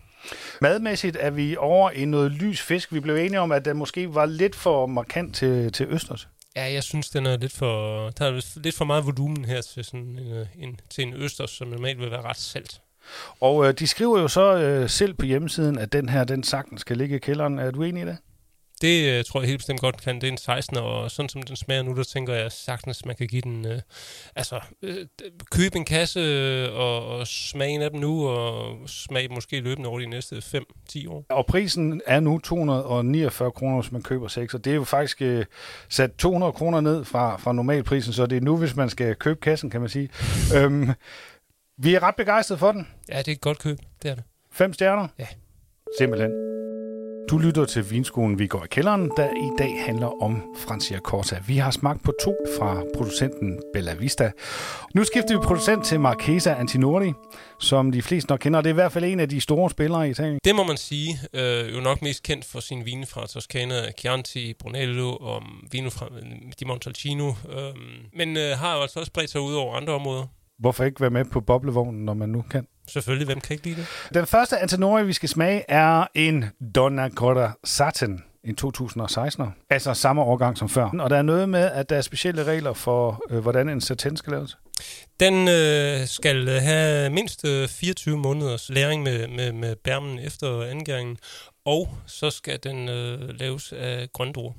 Madmæssigt 0.62 1.18
er 1.20 1.30
vi 1.30 1.56
over 1.58 1.92
i 1.92 2.06
noget 2.06 2.32
lys 2.32 2.62
fisk. 2.62 2.94
Vi 2.94 3.00
blev 3.00 3.16
enige 3.16 3.40
om, 3.40 3.52
at 3.52 3.66
den 3.66 3.78
måske 3.78 4.16
var 4.16 4.26
lidt 4.26 4.56
for 4.56 4.86
markant 4.86 5.36
til, 5.36 5.72
til 5.72 5.88
Østers. 5.90 6.28
Ja, 6.56 6.74
jeg 6.74 6.84
synes, 6.84 7.10
den 7.10 7.26
er 7.26 7.38
lidt 7.38 7.54
for, 7.54 8.10
der 8.10 8.26
er 8.26 8.60
lidt 8.60 8.76
for 8.76 8.86
meget 8.86 9.06
volumen 9.06 9.46
her 9.46 9.62
til, 9.62 9.84
sådan 9.84 10.00
en, 10.00 10.48
en, 10.60 10.80
til 10.90 11.04
en 11.04 11.14
Østers, 11.14 11.50
som 11.52 11.68
normalt 11.68 12.00
vil 12.00 12.12
være 12.12 12.22
ret 12.22 12.38
salt. 12.38 12.82
Og 13.42 13.68
øh, 13.68 13.74
de 13.74 13.88
skriver 13.88 14.20
jo 14.20 14.28
så 14.28 14.58
øh, 14.58 14.90
selv 14.90 15.14
på 15.14 15.26
hjemmesiden, 15.26 15.78
at 15.78 15.94
den 15.94 16.10
her, 16.10 16.24
den 16.24 16.44
sagtens 16.44 16.82
skal 16.82 16.98
ligge 16.98 17.16
i 17.16 17.20
kælderen. 17.20 17.60
Er 17.60 17.72
du 17.72 17.84
enig 17.84 18.04
i 18.04 18.06
det? 18.06 18.18
Det 18.82 19.20
uh, 19.20 19.26
tror 19.26 19.42
jeg 19.42 19.48
helt 19.48 19.60
bestemt 19.60 19.80
godt 19.80 20.02
kan. 20.02 20.16
Det 20.16 20.24
er 20.24 20.32
en 20.32 20.38
16, 20.38 20.78
og 20.78 21.12
sådan 21.12 21.30
som 21.30 21.42
den 21.42 21.56
smager 21.56 21.82
nu, 21.82 21.96
der 21.96 22.04
tænker 22.04 22.34
jeg 22.34 22.52
sagtens, 22.52 23.06
man 23.06 23.16
kan 23.16 23.28
give 23.28 23.42
den... 23.42 23.66
Uh, 23.66 23.72
altså, 24.36 24.60
uh, 24.84 24.90
købe 25.52 25.78
en 25.78 25.86
kasse 25.86 26.72
og, 26.72 27.08
og 27.08 27.28
smage 27.28 27.70
en 27.70 27.82
af 27.82 27.92
dem 27.92 28.00
nu, 28.00 28.28
og 28.28 28.78
smage 28.90 29.28
måske 29.28 29.60
løbende 29.60 29.90
over 29.90 30.00
de 30.00 30.06
næste 30.06 30.36
5-10 30.36 31.10
år. 31.10 31.26
Og 31.30 31.46
prisen 31.46 32.02
er 32.08 32.20
nu 32.20 32.40
249 32.40 33.52
kroner, 33.52 33.82
hvis 33.82 33.92
man 33.92 34.02
køber 34.02 34.28
6, 34.28 34.54
og 34.54 34.66
det 34.66 34.72
er 34.72 34.76
jo 34.76 34.84
faktisk 34.84 35.22
uh, 35.22 35.42
sat 35.90 36.12
200 36.18 36.52
kroner 36.52 36.82
ned 36.82 37.06
fra, 37.06 37.38
fra 37.38 37.54
normalprisen, 37.54 38.14
så 38.14 38.26
det 38.26 38.38
er 38.38 38.42
nu, 38.42 38.58
hvis 38.58 38.76
man 38.76 38.90
skal 38.90 39.16
købe 39.16 39.40
kassen, 39.40 39.70
kan 39.70 39.82
man 39.82 39.90
sige. 39.90 40.10
øhm, 40.56 40.90
vi 41.78 41.96
er 41.96 42.04
ret 42.04 42.16
begejstrede 42.16 42.60
for 42.60 42.72
den. 42.72 42.88
Ja, 43.10 43.18
det 43.18 43.28
er 43.28 43.32
et 43.32 43.42
godt 43.42 43.60
køb, 43.60 43.78
det 44.04 44.12
er 44.12 44.16
det. 44.16 44.24
Fem 44.52 44.74
stjerner? 44.74 45.08
Ja. 45.20 45.28
Simpelthen. 45.98 46.32
Du 47.30 47.38
lytter 47.38 47.66
til 47.66 47.92
Vinskolen 47.92 48.40
Vi 48.40 48.48
går 48.48 48.64
i 48.64 48.68
kælderen, 48.68 49.12
der 49.18 49.30
i 49.30 49.50
dag 49.58 49.84
handler 49.86 50.24
om 50.24 50.44
Francia 50.58 51.00
Corta. 51.00 51.40
Vi 51.48 51.58
har 51.58 51.72
smagt 51.72 52.04
på 52.04 52.14
to 52.24 52.36
fra 52.60 52.84
producenten 52.98 53.60
Bella 53.74 53.94
Vista. 53.94 54.32
Nu 54.96 55.04
skifter 55.04 55.40
vi 55.40 55.46
producent 55.46 55.86
til 55.86 56.00
Marchesa 56.00 56.54
Antinori, 56.54 57.14
som 57.60 57.92
de 57.92 58.02
fleste 58.02 58.30
nok 58.30 58.40
kender. 58.40 58.62
Det 58.62 58.70
er 58.70 58.74
i 58.74 58.82
hvert 58.82 58.92
fald 58.92 59.06
en 59.06 59.20
af 59.20 59.30
de 59.30 59.42
store 59.42 59.70
spillere 59.70 60.08
i 60.08 60.12
Italien. 60.12 60.40
Det 60.44 60.56
må 60.56 60.64
man 60.64 60.78
sige. 60.78 61.20
Øh, 61.34 61.76
jo 61.76 61.82
nok 61.82 62.02
mest 62.02 62.24
kendt 62.24 62.46
for 62.46 62.60
sin 62.60 62.86
vine 62.86 63.06
fra 63.06 63.28
Toscana, 63.28 63.92
Chianti, 64.00 64.54
Brunello 64.60 65.16
og 65.16 65.44
vino 65.72 65.90
fra 65.90 66.06
øh, 66.06 66.26
Di 66.60 66.66
Montalcino. 66.66 67.28
Øh, 67.28 67.76
men 68.14 68.38
øh, 68.38 68.58
har 68.58 68.76
jo 68.76 68.82
altså 68.82 69.00
også 69.00 69.12
bredt 69.12 69.30
sig 69.30 69.42
ud 69.42 69.54
over 69.54 69.76
andre 69.76 69.94
områder. 69.94 70.26
Hvorfor 70.60 70.84
ikke 70.84 71.02
være 71.02 71.10
med 71.10 71.26
på 71.26 71.42
boblevognen, 71.42 72.06
når 72.06 72.14
man 72.14 72.30
nu 72.30 72.42
kan? 72.42 72.68
Selvfølgelig, 72.88 73.26
hvem 73.26 73.40
kan 73.40 73.54
ikke 73.54 73.66
lide 73.66 73.76
det? 73.76 73.88
Den 74.14 74.26
første 74.26 74.58
Antinori, 74.58 75.06
vi 75.06 75.14
skal 75.14 75.30
smage, 75.30 75.64
er 75.68 76.06
en 76.16 76.46
Donna 76.76 77.10
Cotta 77.10 77.52
Satin 77.64 78.20
en 78.44 78.58
2016'er. 78.62 79.66
Altså 79.70 79.94
samme 79.94 80.22
årgang 80.22 80.58
som 80.58 80.70
før. 80.70 80.90
Og 81.00 81.10
der 81.10 81.18
er 81.18 81.22
noget 81.22 81.50
med, 81.50 81.72
at 81.72 81.90
der 81.90 81.98
er 81.98 82.02
specielle 82.02 82.44
regler 82.44 82.74
for, 82.74 83.24
øh, 83.30 83.40
hvordan 83.40 83.70
en 83.70 83.82
satin 83.82 84.18
skal 84.18 84.34
laves. 84.34 84.58
Den 85.20 85.48
øh, 85.48 86.08
skal 86.08 86.50
have 86.50 87.10
mindst 87.10 87.46
24 87.68 88.14
øh, 88.14 88.20
måneders 88.20 88.70
læring 88.70 89.04
med, 89.04 89.28
med, 89.28 89.52
med 89.52 89.76
bærmen 89.76 90.20
efter 90.20 90.64
angæringen, 90.64 91.18
og 91.66 91.90
så 92.06 92.30
skal 92.30 92.60
den 92.64 92.90
øh, 92.90 93.40
laves 93.40 93.74
af 93.74 94.08
grøndruer. 94.14 94.54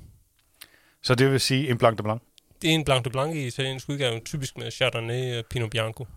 Så 1.03 1.15
det 1.15 1.31
vil 1.31 1.39
sige 1.39 1.69
en 1.69 1.77
blanc 1.77 1.97
de 1.97 2.03
blanc? 2.03 2.21
Det 2.61 2.69
er 2.69 2.73
en 2.75 2.83
blanc 2.83 3.03
de 3.03 3.09
blanc 3.09 3.35
i 3.35 3.47
italiensk 3.47 3.89
udgave, 3.89 4.19
typisk 4.19 4.57
med 4.57 4.71
Chardonnay 4.71 5.37
og 5.37 5.45
Pinot 5.45 5.69
Bianco. 5.69 6.07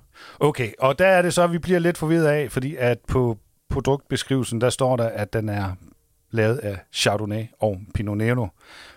Okay, 0.40 0.72
og 0.78 0.98
der 0.98 1.06
er 1.06 1.22
det 1.22 1.34
så, 1.34 1.42
at 1.42 1.52
vi 1.52 1.58
bliver 1.58 1.78
lidt 1.78 1.98
forvirret 1.98 2.26
af, 2.26 2.52
fordi 2.52 2.76
at 2.76 2.98
på 3.08 3.38
produktbeskrivelsen, 3.70 4.60
der 4.60 4.70
står 4.70 4.96
der, 4.96 5.08
at 5.08 5.32
den 5.32 5.48
er 5.48 5.74
lavet 6.30 6.58
af 6.58 6.78
Chardonnay 6.92 7.44
og 7.60 7.80
Pinot 7.94 8.18
Nero. 8.18 8.48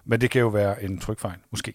Men 0.06 0.22
det 0.22 0.32
kan 0.32 0.42
jo 0.42 0.48
være 0.48 0.84
en 0.84 1.00
trykfejl, 1.00 1.38
måske. 1.52 1.74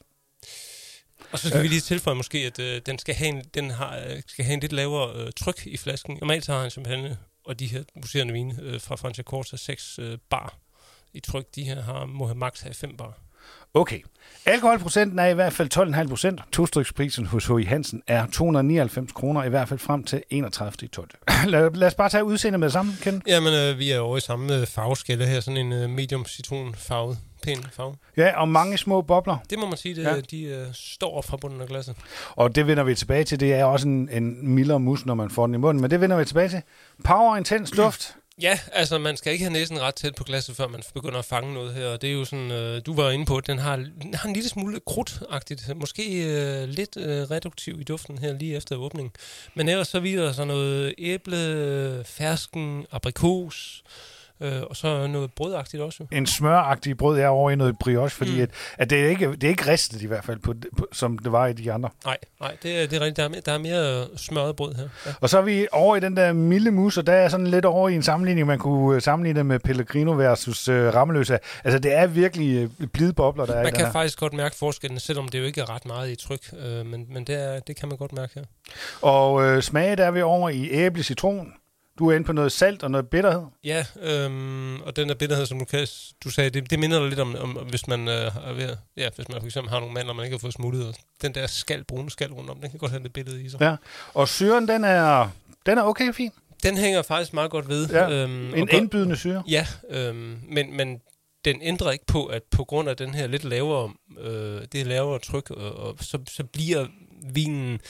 Og 1.33 1.38
så 1.38 1.49
skal 1.49 1.59
øh. 1.59 1.62
vi 1.62 1.69
lige 1.69 1.81
tilføje 1.81 2.17
måske, 2.17 2.38
at 2.38 2.59
øh, 2.59 2.81
den, 2.87 2.99
skal 2.99 3.14
have 3.14 3.29
en, 3.29 3.43
den 3.55 3.71
har, 3.71 3.97
øh, 3.97 4.23
skal 4.26 4.45
have 4.45 4.55
en 4.55 4.61
lidt 4.61 4.73
lavere 4.73 5.17
øh, 5.17 5.33
tryk 5.37 5.67
i 5.67 5.76
flasken. 5.76 6.19
Normalt 6.21 6.47
har 6.47 6.64
en 6.64 6.71
champagne 6.71 7.19
og 7.45 7.59
de 7.61 7.67
her 7.67 7.83
museerne 7.95 8.33
vine 8.33 8.59
øh, 8.62 8.81
fra 8.81 8.97
Francia 8.97 9.25
Corta 9.25 9.57
6 9.57 9.99
øh, 9.99 10.19
bar 10.31 10.59
i 11.12 11.21
tryk. 11.21 11.47
De 11.55 11.62
her 11.62 11.83
har, 11.83 12.07
må 12.07 12.26
have 12.26 12.35
max 12.35 12.61
have 12.61 12.75
5 12.75 12.97
bar. 12.97 13.19
Okay. 13.75 14.00
Alkoholprocenten 14.47 15.19
er 15.19 15.26
i 15.26 15.35
hvert 15.35 15.52
fald 15.52 15.95
12,5 16.05 16.09
procent. 16.09 16.41
Tostryksprisen 16.52 17.26
hos 17.26 17.47
H.I. 17.47 17.64
Hansen 17.64 18.02
er 18.07 18.26
299 18.26 19.12
kroner, 19.12 19.45
i 19.45 19.49
hvert 19.49 19.69
fald 19.69 19.79
frem 19.79 20.05
til 20.05 20.23
31. 20.31 20.88
12. 20.88 21.11
lad, 21.47 21.71
lad 21.71 21.88
os 21.88 21.95
bare 21.95 22.09
tage 22.09 22.25
udseendet 22.25 22.61
med 22.61 22.67
det 22.67 22.73
samme, 22.73 22.93
Ken. 23.02 23.23
Jamen, 23.26 23.55
øh, 23.55 23.79
vi 23.79 23.91
er 23.91 24.00
over 24.00 24.17
i 24.17 24.21
samme 24.21 24.57
øh, 24.61 24.67
farveskala 24.67 25.26
her, 25.26 25.41
sådan 25.41 25.67
en 25.67 25.73
øh, 25.73 25.91
medium 25.91 26.26
citronfarvet 26.26 27.19
pæn 27.43 27.57
farve. 27.73 27.95
Ja, 28.17 28.41
og 28.41 28.49
mange 28.49 28.79
små 28.79 29.02
bobler. 29.02 29.37
Det 29.50 29.59
må 29.59 29.67
man 29.67 29.76
sige, 29.76 29.95
det, 29.95 30.02
ja. 30.02 30.21
de 30.31 30.43
øh, 30.43 30.67
står 30.73 31.23
fra 31.23 31.37
bunden 31.37 31.61
af 31.61 31.67
glasset. 31.69 31.97
Og 32.31 32.55
det 32.55 32.67
vender 32.67 32.85
vi 32.85 32.95
tilbage 32.95 33.25
til. 33.25 33.41
Det 33.41 33.55
er 33.55 33.64
også 33.64 33.88
en, 33.88 34.09
en 34.12 34.55
mildere 34.55 34.81
mus, 34.81 35.07
når 35.07 35.14
man 35.14 35.31
får 35.31 35.47
den 35.47 35.55
i 35.55 35.59
munden, 35.59 35.81
men 35.81 35.91
det 35.91 36.00
vender 36.00 36.17
vi 36.17 36.25
tilbage 36.25 36.49
til. 36.49 36.62
Power, 37.05 37.37
intens 37.37 37.71
duft. 37.71 38.17
Ja, 38.43 38.59
altså 38.73 38.99
man 38.99 39.17
skal 39.17 39.33
ikke 39.33 39.45
have 39.45 39.53
næsen 39.53 39.81
ret 39.81 39.95
tæt 39.95 40.15
på 40.15 40.25
glasset, 40.25 40.57
før 40.57 40.69
man 40.69 40.83
begynder 40.95 41.19
at 41.19 41.25
fange 41.25 41.55
noget 41.55 41.75
her. 41.75 41.97
Det 41.97 42.09
er 42.09 42.15
jo 42.15 42.25
sådan, 42.25 42.51
øh, 42.51 42.83
du 42.87 42.95
var 42.95 43.11
inde 43.11 43.25
på, 43.25 43.37
at 43.37 43.47
den 43.47 43.59
har, 43.59 43.77
den 43.77 44.15
har 44.15 44.29
en 44.29 44.35
lille 44.35 44.49
smule 44.49 44.81
krudtagtigt. 44.87 45.77
Måske 45.77 46.25
øh, 46.25 46.69
lidt 46.69 46.97
øh, 46.97 47.31
reduktiv 47.31 47.81
i 47.81 47.85
duften 47.85 48.19
her 48.19 48.33
lige 48.33 48.57
efter 48.57 48.77
åbningen. 48.77 49.13
Men 49.55 49.69
ellers 49.69 49.89
så 49.89 50.01
videre 50.01 50.35
så 50.35 50.45
noget 50.45 50.95
æble, 50.99 52.05
fersken, 52.05 52.87
aprikos, 52.91 53.83
Øh, 53.87 54.22
og 54.71 54.77
så 54.77 55.07
noget 55.07 55.33
brødagtigt 55.33 55.83
også. 55.83 56.07
En 56.13 56.27
smøragtig 56.27 56.97
brød 56.97 57.19
er 57.19 57.29
over 57.29 57.51
i 57.51 57.57
noget 57.57 57.79
brioche, 57.79 58.11
fordi 58.11 58.37
mm. 58.37 58.43
at, 58.43 58.51
at 58.79 58.91
det, 58.91 59.05
er 59.05 59.09
ikke, 59.09 59.33
det 59.33 59.45
er 59.45 59.49
ikke 59.49 59.71
ristet 59.71 60.03
i 60.03 60.07
hvert 60.07 60.25
fald, 60.25 60.39
på, 60.39 60.55
på, 60.79 60.87
som 60.93 61.19
det 61.19 61.33
var 61.33 61.47
i 61.47 61.53
de 61.53 61.73
andre. 61.73 61.89
Nej, 62.05 62.17
nej 62.41 62.57
det, 62.63 62.83
er, 62.83 62.87
det 62.87 62.97
er 62.97 63.01
rigtigt. 63.01 63.17
Der 63.17 63.25
er, 63.25 63.29
mere, 63.29 63.41
der 63.47 63.53
er 63.53 63.59
mere 63.59 64.07
smørret 64.17 64.57
brød 64.57 64.75
her. 64.75 64.89
Ja. 65.07 65.13
Og 65.21 65.29
så 65.29 65.39
er 65.39 65.43
vi 65.43 65.67
over 65.73 65.97
i 65.97 66.01
den 66.01 66.17
der 66.17 66.33
milde 66.33 66.71
mus, 66.71 66.99
og 66.99 67.07
der 67.07 67.13
er 67.13 67.29
sådan 67.29 67.47
lidt 67.47 67.65
over 67.65 67.89
i 67.89 67.95
en 67.95 68.03
sammenligning, 68.03 68.47
man 68.47 68.59
kunne 68.59 68.97
øh, 68.97 69.03
sammenligne 69.03 69.39
det 69.39 69.47
med 69.47 69.59
Pellegrino 69.59 70.13
versus 70.13 70.69
øh, 70.69 70.95
Rammeløsa. 70.95 71.37
Altså 71.65 71.79
det 71.79 71.95
er 71.95 72.07
virkelig 72.07 72.71
øh, 72.81 72.87
blide 72.87 73.13
bobler, 73.13 73.47
der 73.47 73.53
man 73.53 73.59
er 73.59 73.63
Man 73.63 73.73
kan 73.73 73.85
her. 73.85 73.93
faktisk 73.93 74.19
godt 74.19 74.33
mærke 74.33 74.57
forskellen, 74.57 75.01
selvom 75.01 75.29
det 75.29 75.39
jo 75.39 75.45
ikke 75.45 75.61
er 75.61 75.75
ret 75.75 75.87
meget 75.87 76.11
i 76.11 76.17
tryk, 76.17 76.41
øh, 76.65 76.87
men, 76.87 77.07
men 77.11 77.25
det, 77.25 77.35
er, 77.35 77.61
det 77.61 77.77
kan 77.77 77.89
man 77.89 77.99
godt 77.99 78.13
mærke 78.13 78.33
her. 78.35 78.45
Og 79.03 79.45
øh, 79.45 79.63
smage, 79.63 79.97
der 79.97 80.05
er 80.05 80.11
vi 80.11 80.23
over 80.23 80.49
i 80.49 80.69
æble, 80.71 81.03
citron, 81.03 81.53
du 81.99 82.11
er 82.11 82.15
inde 82.15 82.27
på 82.27 82.33
noget 82.33 82.53
salt 82.53 82.83
og 82.83 82.91
noget 82.91 83.09
bitterhed. 83.09 83.43
Ja, 83.65 83.85
øhm, 84.01 84.81
og 84.81 84.97
den 84.97 85.09
der 85.09 85.15
bitterhed, 85.15 85.47
som 85.47 85.59
du, 85.59 85.65
kan, 85.65 85.87
du 86.25 86.31
sagde, 86.31 86.51
det, 86.51 86.71
det 86.71 86.79
minder 86.79 86.99
dig 86.99 87.09
lidt 87.09 87.21
om, 87.21 87.37
om 87.37 87.51
hvis 87.51 87.89
man 87.89 88.09
øh, 88.09 88.15
er 88.15 88.53
ved, 88.53 88.77
ja, 88.97 89.09
hvis 89.17 89.29
man 89.29 89.41
for 89.41 89.47
eksempel 89.47 89.71
har 89.71 89.81
nogle 89.81 89.95
mandler, 89.95 90.13
man 90.13 90.25
ikke 90.25 90.35
har 90.35 90.39
fået 90.39 90.55
smuttet. 90.55 90.97
Den 91.23 91.35
der 91.35 91.47
skal, 91.47 91.85
brune 91.85 92.11
skal 92.11 92.33
rundt 92.33 92.51
om, 92.51 92.57
den 92.61 92.71
kan 92.71 92.79
godt 92.79 92.91
have 92.91 93.03
det 93.03 93.13
billede 93.13 93.43
i 93.43 93.49
sig. 93.49 93.61
Ja, 93.61 93.77
og 94.15 94.29
syren, 94.29 94.69
den 94.69 94.85
er, 94.85 95.29
den 95.67 95.79
er 95.79 95.83
okay 95.83 96.13
fin. 96.13 96.31
Den 96.63 96.77
hænger 96.77 97.03
faktisk 97.03 97.35
meget 97.35 97.51
godt 97.51 97.69
ved. 97.69 97.89
Ja, 97.89 98.11
øhm, 98.11 98.55
en 98.55 98.69
indbydende 98.73 99.17
syre. 99.17 99.43
Ja, 99.49 99.67
øhm, 99.91 100.41
men, 100.49 100.77
men 100.77 101.01
den 101.45 101.63
ændrer 101.63 101.91
ikke 101.91 102.07
på, 102.07 102.27
at 102.27 102.43
på 102.51 102.65
grund 102.65 102.89
af 102.89 102.97
den 102.97 103.15
her 103.15 103.27
lidt 103.27 103.45
lavere, 103.45 103.93
øh, 104.21 104.61
det 104.73 104.87
lavere 104.87 105.19
tryk, 105.19 105.51
og, 105.51 105.73
og 105.73 105.97
så, 106.01 106.19
så 106.29 106.45
bliver 106.45 106.87
vinen 107.35 107.81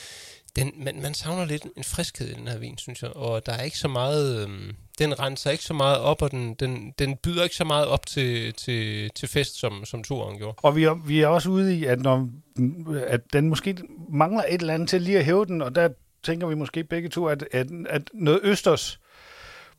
den, 0.55 0.71
man, 0.77 1.01
man 1.01 1.13
savner 1.13 1.45
lidt 1.45 1.63
en 1.77 1.83
friskhed 1.83 2.27
i 2.27 2.33
den 2.33 2.47
her 2.47 2.57
vin, 2.57 2.77
synes 2.77 3.01
jeg. 3.01 3.15
Og 3.15 3.45
der 3.45 3.51
er 3.51 3.61
ikke 3.61 3.77
så 3.77 3.87
meget... 3.87 4.43
Øhm, 4.43 4.75
den 4.99 5.19
renser 5.19 5.51
ikke 5.51 5.63
så 5.63 5.73
meget 5.73 5.97
op, 5.97 6.21
og 6.21 6.31
den, 6.31 6.53
den, 6.53 6.93
den 6.99 7.15
byder 7.15 7.43
ikke 7.43 7.55
så 7.55 7.63
meget 7.63 7.87
op 7.87 8.05
til, 8.05 8.53
til, 8.53 9.09
til 9.15 9.29
fest, 9.29 9.59
som, 9.59 9.85
som 9.85 10.03
toeren 10.03 10.37
gjorde. 10.37 10.57
Og 10.57 10.75
vi 10.75 10.83
er, 10.83 10.93
vi 10.93 11.21
er 11.21 11.27
også 11.27 11.49
ude 11.49 11.77
i, 11.77 11.85
at, 11.85 12.01
når, 12.01 12.29
at 13.07 13.21
den 13.33 13.49
måske 13.49 13.77
mangler 14.09 14.43
et 14.49 14.61
eller 14.61 14.73
andet 14.73 14.89
til 14.89 15.01
lige 15.01 15.17
at 15.17 15.25
hæve 15.25 15.45
den, 15.45 15.61
og 15.61 15.75
der 15.75 15.89
tænker 16.23 16.47
vi 16.47 16.55
måske 16.55 16.83
begge 16.83 17.09
to, 17.09 17.25
at, 17.25 17.47
at, 17.51 17.67
at 17.89 18.01
noget 18.13 18.39
østers 18.43 18.99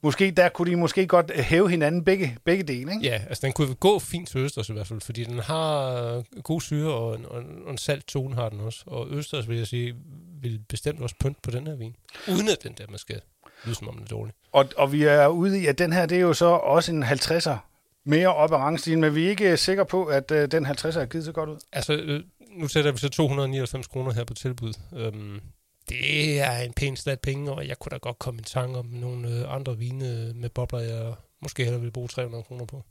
måske 0.05 0.31
der 0.31 0.49
kunne 0.49 0.71
de 0.71 0.77
måske 0.77 1.07
godt 1.07 1.41
hæve 1.41 1.71
hinanden 1.71 2.05
begge, 2.05 2.37
begge 2.45 2.65
dele, 2.65 2.93
ikke? 2.93 3.07
Ja, 3.07 3.21
altså 3.29 3.47
den 3.47 3.53
kunne 3.53 3.75
gå 3.75 3.99
fint 3.99 4.29
til 4.29 4.41
Østers 4.41 4.69
i 4.69 4.73
hvert 4.73 4.87
fald, 4.87 5.01
fordi 5.01 5.25
den 5.25 5.39
har 5.39 6.41
god 6.43 6.61
syre, 6.61 6.95
og 6.95 7.15
en, 7.15 7.27
og 7.65 7.71
en 7.71 7.79
salt 7.79 8.07
tone 8.07 8.35
har 8.35 8.49
den 8.49 8.61
også. 8.61 8.83
Og 8.87 9.07
Østers, 9.11 9.49
vil 9.49 9.57
jeg 9.57 9.67
sige, 9.67 9.95
vil 10.45 10.61
bestemt 10.69 11.03
også 11.03 11.15
pynt 11.21 11.43
på 11.43 11.51
den 11.51 11.67
her 11.67 11.75
vin. 11.75 11.97
Uden 12.29 12.49
at 12.49 12.63
den 12.63 12.75
der 12.79 12.85
måske 12.91 13.21
lyder 13.65 13.77
som 13.77 13.89
om 13.89 13.95
den 13.95 14.05
er 14.05 14.09
dårlig. 14.09 14.35
Og, 14.53 14.67
og 14.77 14.93
vi 14.93 15.03
er 15.03 15.27
ude 15.27 15.63
i, 15.63 15.67
at 15.67 15.79
den 15.79 15.93
her, 15.93 16.07
det 16.07 16.17
er 16.17 16.23
jo 16.23 16.33
så 16.33 16.47
også 16.47 16.93
en 16.93 17.03
50'er 17.03 17.57
mere 18.05 18.35
op 18.35 18.53
ad 18.53 18.57
rangstigen, 18.57 19.01
men 19.01 19.15
vi 19.15 19.27
er 19.27 19.31
ikke 19.31 19.57
sikre 19.57 19.87
på, 19.87 20.05
at 20.05 20.31
uh, 20.31 20.37
den 20.37 20.67
50'er 20.67 20.99
er 20.99 21.07
givet 21.07 21.25
så 21.25 21.33
godt 21.33 21.51
ud. 21.51 21.57
Altså, 21.73 21.95
øh, 21.95 22.23
nu 22.51 22.69
sætter 22.69 22.93
vi 22.93 22.99
så 22.99 23.09
299 23.09 23.87
kroner 23.87 24.13
her 24.13 24.25
på 24.25 24.35
tilbud. 24.35 24.73
Øhm, 24.97 25.41
det 25.89 26.41
er 26.41 26.59
en 26.59 26.73
pæn 26.73 26.97
slat 26.97 27.21
penge, 27.21 27.53
og 27.53 27.69
jeg 27.69 27.79
kunne 27.79 27.91
da 27.91 27.97
godt 27.97 28.19
komme 28.19 28.41
i 28.41 28.45
tanke 28.45 28.79
om 28.79 28.87
nogle 28.87 29.29
øh, 29.29 29.55
andre 29.55 29.79
vine 29.79 30.33
med 30.35 30.49
bobler, 30.49 30.81
jeg 30.81 31.15
måske 31.43 31.65
hellere 31.65 31.83
vil 31.83 31.91
bruge 31.91 32.09
300 32.09 32.45
kroner 32.45 32.65
på. 32.65 32.85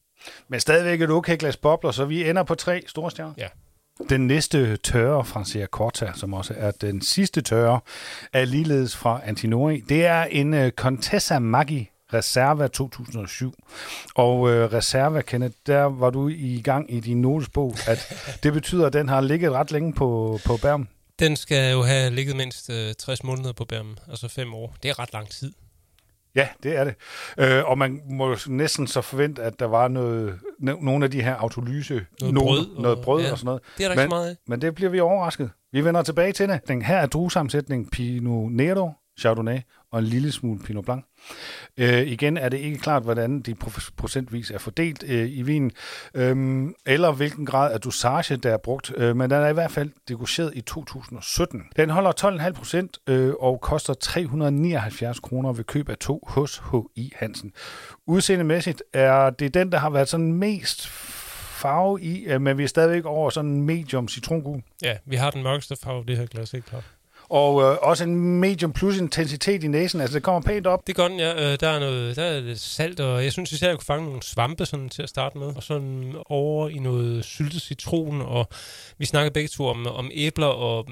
Men 0.48 0.60
stadigvæk 0.60 1.02
et 1.02 1.10
okay 1.10 1.38
glas 1.38 1.58
bobler, 1.58 1.92
så 1.92 2.06
vi 2.06 2.30
ender 2.30 2.44
på 2.44 2.56
tre 2.56 2.84
store 2.88 3.12
stjerner. 3.12 3.34
Ja. 3.38 3.48
Den 4.10 4.28
næste 4.28 4.78
tørre 4.78 5.26
fra 5.26 5.46
Sierra 5.46 5.68
Corta, 5.68 6.12
som 6.16 6.34
også 6.34 6.54
er 6.58 6.72
den 6.72 7.02
sidste 7.02 7.42
tørre, 7.42 7.80
er 8.34 8.46
ligeledes 8.46 8.96
fra 8.96 9.22
Antinori. 9.24 9.80
Det 9.90 10.06
er 10.06 10.24
en 10.24 10.54
øh, 10.54 10.72
Contessa 10.72 11.40
Maggi 11.40 11.90
Reserva 12.14 12.68
2007. 12.68 13.54
Og 14.16 14.50
øh, 14.50 14.74
Reserva, 14.74 15.22
Kenneth, 15.22 15.56
der 15.68 15.84
var 15.84 16.10
du 16.10 16.28
i 16.28 16.62
gang 16.64 16.94
i 16.94 17.00
din 17.00 17.22
notesbog, 17.22 17.76
at 17.88 18.14
det 18.44 18.54
betyder, 18.54 18.88
at 18.88 18.94
den 18.94 19.10
har 19.10 19.22
ligget 19.22 19.52
ret 19.52 19.72
længe 19.72 19.94
på, 19.94 20.40
på 20.46 20.58
bærmen. 20.58 20.90
Den 21.20 21.36
skal 21.36 21.72
jo 21.72 21.82
have 21.82 22.10
ligget 22.10 22.36
mindst 22.36 22.70
øh, 22.70 22.94
60 22.94 23.24
måneder 23.24 23.54
på 23.54 23.66
bærmen, 23.66 23.98
altså 24.10 24.28
5 24.28 24.54
år. 24.54 24.76
Det 24.84 24.90
er 24.90 25.00
ret 25.00 25.14
lang 25.14 25.30
tid. 25.30 25.54
Ja, 26.36 26.48
det 26.64 26.78
er 26.78 26.84
det. 26.84 26.96
Øh, 27.38 27.70
og 27.70 27.78
man 27.78 28.02
må 28.10 28.36
næsten 28.48 28.88
så 28.88 29.02
forvente, 29.02 29.44
at 29.44 29.60
der 29.60 29.66
var 29.66 29.88
noget, 29.88 30.40
nogle 30.60 31.06
af 31.06 31.12
de 31.12 31.22
her 31.22 31.36
autolyse, 31.36 32.06
noget 32.22 32.36
brød, 32.36 32.76
og, 32.76 32.82
noget 32.82 33.02
brød 33.02 33.24
ja, 33.24 33.32
og 33.32 33.38
sådan 33.38 33.46
noget. 33.46 33.62
Det 33.78 33.84
er 33.84 33.90
der 33.90 33.96
men, 33.96 34.04
ikke 34.04 34.12
så 34.12 34.16
meget 34.16 34.30
af. 34.30 34.36
Men 34.48 34.62
det 34.62 34.76
bliver 34.76 34.90
vi 34.90 35.00
overrasket. 35.00 35.50
Vi 35.72 35.86
vender 35.86 36.04
tilbage 36.04 36.32
til 36.32 36.50
det. 36.50 36.68
Den 36.68 36.82
her 36.82 36.98
er 36.98 37.06
druesammensætning 37.06 37.92
Pinot 37.92 38.52
Nero, 38.52 38.92
Chardonnay 39.20 39.60
og 39.94 40.00
en 40.00 40.06
lille 40.06 40.32
smule 40.32 40.60
Pinot 40.60 40.86
Blanc. 40.86 41.06
Øh, 41.78 42.08
igen 42.08 42.38
er 42.38 42.50
det 42.50 42.58
ikke 42.58 42.78
klart, 42.78 43.04
hvordan 43.04 43.42
de 43.42 43.56
procentvis 43.98 44.52
er 44.52 44.58
fordelt 44.58 45.04
øh, 45.08 45.38
i 45.38 45.42
vinen, 45.42 45.72
øh, 46.14 46.66
eller 46.86 47.12
hvilken 47.12 47.46
grad 47.46 47.74
af 47.74 47.82
dosage, 47.82 48.38
der 48.38 48.54
er 48.54 48.58
brugt, 48.58 48.94
øh, 48.98 49.16
men 49.16 49.30
den 49.30 49.40
er 49.40 49.48
i 49.48 49.54
hvert 49.54 49.72
fald 49.72 49.92
degusteret 50.08 50.52
i 50.56 50.62
2017. 50.62 51.64
Den 51.76 51.90
holder 51.90 52.12
12,5 52.48 52.52
procent 52.52 52.98
øh, 53.08 53.34
og 53.40 53.62
koster 53.62 53.94
379 53.94 55.20
kroner 55.20 55.54
ved 55.54 55.64
køb 55.64 55.90
af 55.90 55.98
to 55.98 56.24
hos 56.28 56.58
H.I. 56.72 57.12
Hansen. 57.16 57.52
Udseendemæssigt 58.08 58.84
er 58.94 59.30
det 59.30 59.54
den, 59.54 59.72
der 59.72 59.78
har 59.78 59.90
været 59.90 60.10
sådan 60.10 60.34
mest 60.34 60.88
farve 61.64 62.02
i, 62.02 62.24
øh, 62.24 62.42
men 62.42 62.58
vi 62.58 62.64
er 62.64 62.68
stadigvæk 62.68 63.06
over 63.06 63.30
sådan 63.30 63.52
en 63.52 63.62
medium 63.62 64.08
citrongul. 64.08 64.62
Ja, 64.82 64.98
vi 65.06 65.16
har 65.16 65.32
den 65.32 65.44
mørkeste 65.44 65.76
farve, 65.84 66.04
det 66.08 66.18
her 66.18 66.26
glas, 66.26 66.54
ikke 66.54 66.68
klart. 66.68 66.84
Og 67.34 67.62
øh, 67.62 67.78
også 67.82 68.04
en 68.04 68.40
medium 68.40 68.74
plus 68.74 68.98
intensitet 68.98 69.64
i 69.64 69.68
næsen, 69.68 70.02
altså 70.02 70.16
det 70.16 70.24
kommer 70.24 70.42
pænt 70.42 70.68
op. 70.68 70.88
Det 70.88 70.96
gør 70.96 71.08
den, 71.08 71.20
ja. 71.20 71.34
Øh, 71.34 71.60
der, 71.60 71.70
er 71.70 71.80
noget, 71.80 72.16
der 72.16 72.24
er 72.24 72.40
lidt 72.40 72.60
salt, 72.60 73.00
og 73.00 73.24
jeg 73.24 73.32
synes 73.32 73.52
især, 73.52 73.68
at 73.68 73.70
jeg 73.70 73.78
kunne 73.78 73.86
fange 73.86 74.06
nogle 74.06 74.24
svampe 74.24 74.66
sådan, 74.66 74.90
til 74.90 75.02
at 75.02 75.10
starte 75.10 75.38
med. 75.38 75.48
Og 75.56 75.64
sådan 75.64 76.16
over 76.26 76.70
i 76.70 76.78
noget 76.78 77.26
syltet 77.26 77.62
citron, 77.62 78.22
og 78.22 78.48
vi 78.98 79.06
snakkede 79.06 79.34
begge 79.34 79.48
to 79.48 79.68
om, 79.68 79.88
om 79.88 80.10
æbler 80.14 80.48
og 80.48 80.86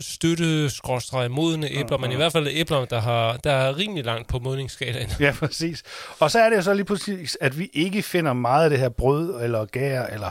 støtte 0.00 0.70
skråstreget 0.70 1.30
modne 1.30 1.70
æbler, 1.70 1.98
uh-huh. 1.98 2.00
men 2.00 2.12
i 2.12 2.16
hvert 2.16 2.32
fald 2.32 2.48
æbler, 2.50 2.84
der, 2.84 3.00
har, 3.00 3.36
der 3.36 3.52
er 3.52 3.76
rimelig 3.76 4.04
langt 4.04 4.28
på 4.28 4.38
modningsskalaen. 4.38 5.08
Ja, 5.20 5.32
præcis. 5.38 5.82
Og 6.18 6.30
så 6.30 6.38
er 6.38 6.48
det 6.48 6.56
jo 6.56 6.62
så 6.62 6.74
lige 6.74 6.84
præcis, 6.84 7.38
at 7.40 7.58
vi 7.58 7.70
ikke 7.72 8.02
finder 8.02 8.32
meget 8.32 8.64
af 8.64 8.70
det 8.70 8.78
her 8.78 8.88
brød 8.88 9.42
eller 9.42 9.64
gær, 9.64 10.02
eller 10.02 10.30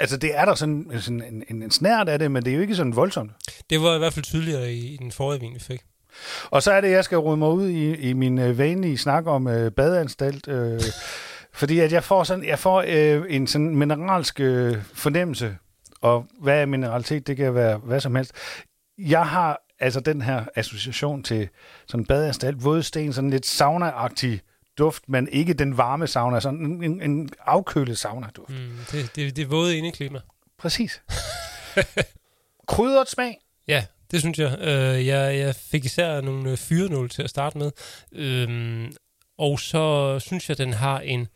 altså 0.00 0.16
det 0.16 0.38
er 0.38 0.44
der 0.44 0.54
sådan, 0.54 0.90
sådan 1.00 1.22
en, 1.22 1.44
en, 1.48 1.62
en 1.62 1.70
snært 1.70 2.08
af 2.08 2.18
det, 2.18 2.30
men 2.30 2.44
det 2.44 2.50
er 2.50 2.54
jo 2.54 2.60
ikke 2.60 2.76
sådan 2.76 2.96
voldsomt. 2.96 3.30
Det 3.70 3.80
var 3.80 3.94
i 3.94 3.98
hvert 3.98 4.12
fald 4.12 4.24
tydeligere 4.24 4.72
i, 4.72 4.94
i 4.94 4.96
den 4.96 5.12
forrige 5.12 5.40
vin, 5.40 5.54
vi 5.54 5.60
fik. 5.60 5.80
Og 6.50 6.62
så 6.62 6.72
er 6.72 6.80
det, 6.80 6.90
jeg 6.90 7.04
skal 7.04 7.18
rode 7.18 7.36
mig 7.36 7.48
ud 7.48 7.68
i, 7.68 7.94
i 7.94 8.12
min 8.12 8.38
øh, 8.38 8.58
vanlige 8.58 8.98
snak 8.98 9.26
om 9.26 9.46
øh, 9.48 9.70
badeanstalt, 9.70 10.48
øh, 10.48 10.80
fordi 11.60 11.80
at 11.80 11.92
jeg 11.92 12.04
får 12.04 12.24
sådan, 12.24 12.44
jeg 12.44 12.58
får 12.58 12.84
øh, 12.88 13.24
en 13.28 13.46
sådan 13.46 13.76
mineralsk 13.76 14.40
øh, 14.40 14.76
fornemmelse, 14.94 15.56
og 16.00 16.26
hvad 16.40 16.60
er 16.60 16.66
mineralitet? 16.66 17.26
Det 17.26 17.36
kan 17.36 17.54
være 17.54 17.76
hvad 17.76 18.00
som 18.00 18.14
helst. 18.14 18.32
Jeg 18.98 19.26
har 19.26 19.60
altså 19.78 20.00
den 20.00 20.22
her 20.22 20.44
association 20.54 21.22
til 21.22 21.48
sådan 21.86 22.06
badeanstalt, 22.06 22.64
vådsten, 22.64 23.12
sådan 23.12 23.30
lidt 23.30 23.46
sauna-agtig 23.46 24.40
duft, 24.78 25.08
men 25.08 25.28
ikke 25.32 25.54
den 25.54 25.76
varme 25.76 26.06
sauna, 26.06 26.40
sådan 26.40 26.82
en, 26.82 27.02
en, 27.02 27.30
afkølet 27.40 27.98
sauna-duft. 27.98 28.50
Mm, 28.50 28.78
det, 28.90 29.16
det, 29.16 29.36
det 29.36 29.50
våde 29.50 29.76
indeklima. 29.78 30.20
Præcis. 30.58 31.02
Krydret 32.68 33.08
smag? 33.08 33.38
Ja, 33.68 33.84
det 34.10 34.20
synes 34.20 34.38
jeg. 34.38 34.58
Uh, 34.60 35.06
jeg, 35.06 35.38
jeg 35.38 35.54
fik 35.54 35.84
især 35.84 36.20
nogle 36.20 36.50
øh, 36.50 36.56
fyrenål 36.56 37.10
til 37.10 37.22
at 37.22 37.30
starte 37.30 37.58
med. 37.58 37.70
Uh, 38.12 38.92
og 39.38 39.60
så 39.60 40.18
synes 40.18 40.48
jeg, 40.48 40.58
den 40.58 40.72
har 40.72 41.00
en, 41.00 41.28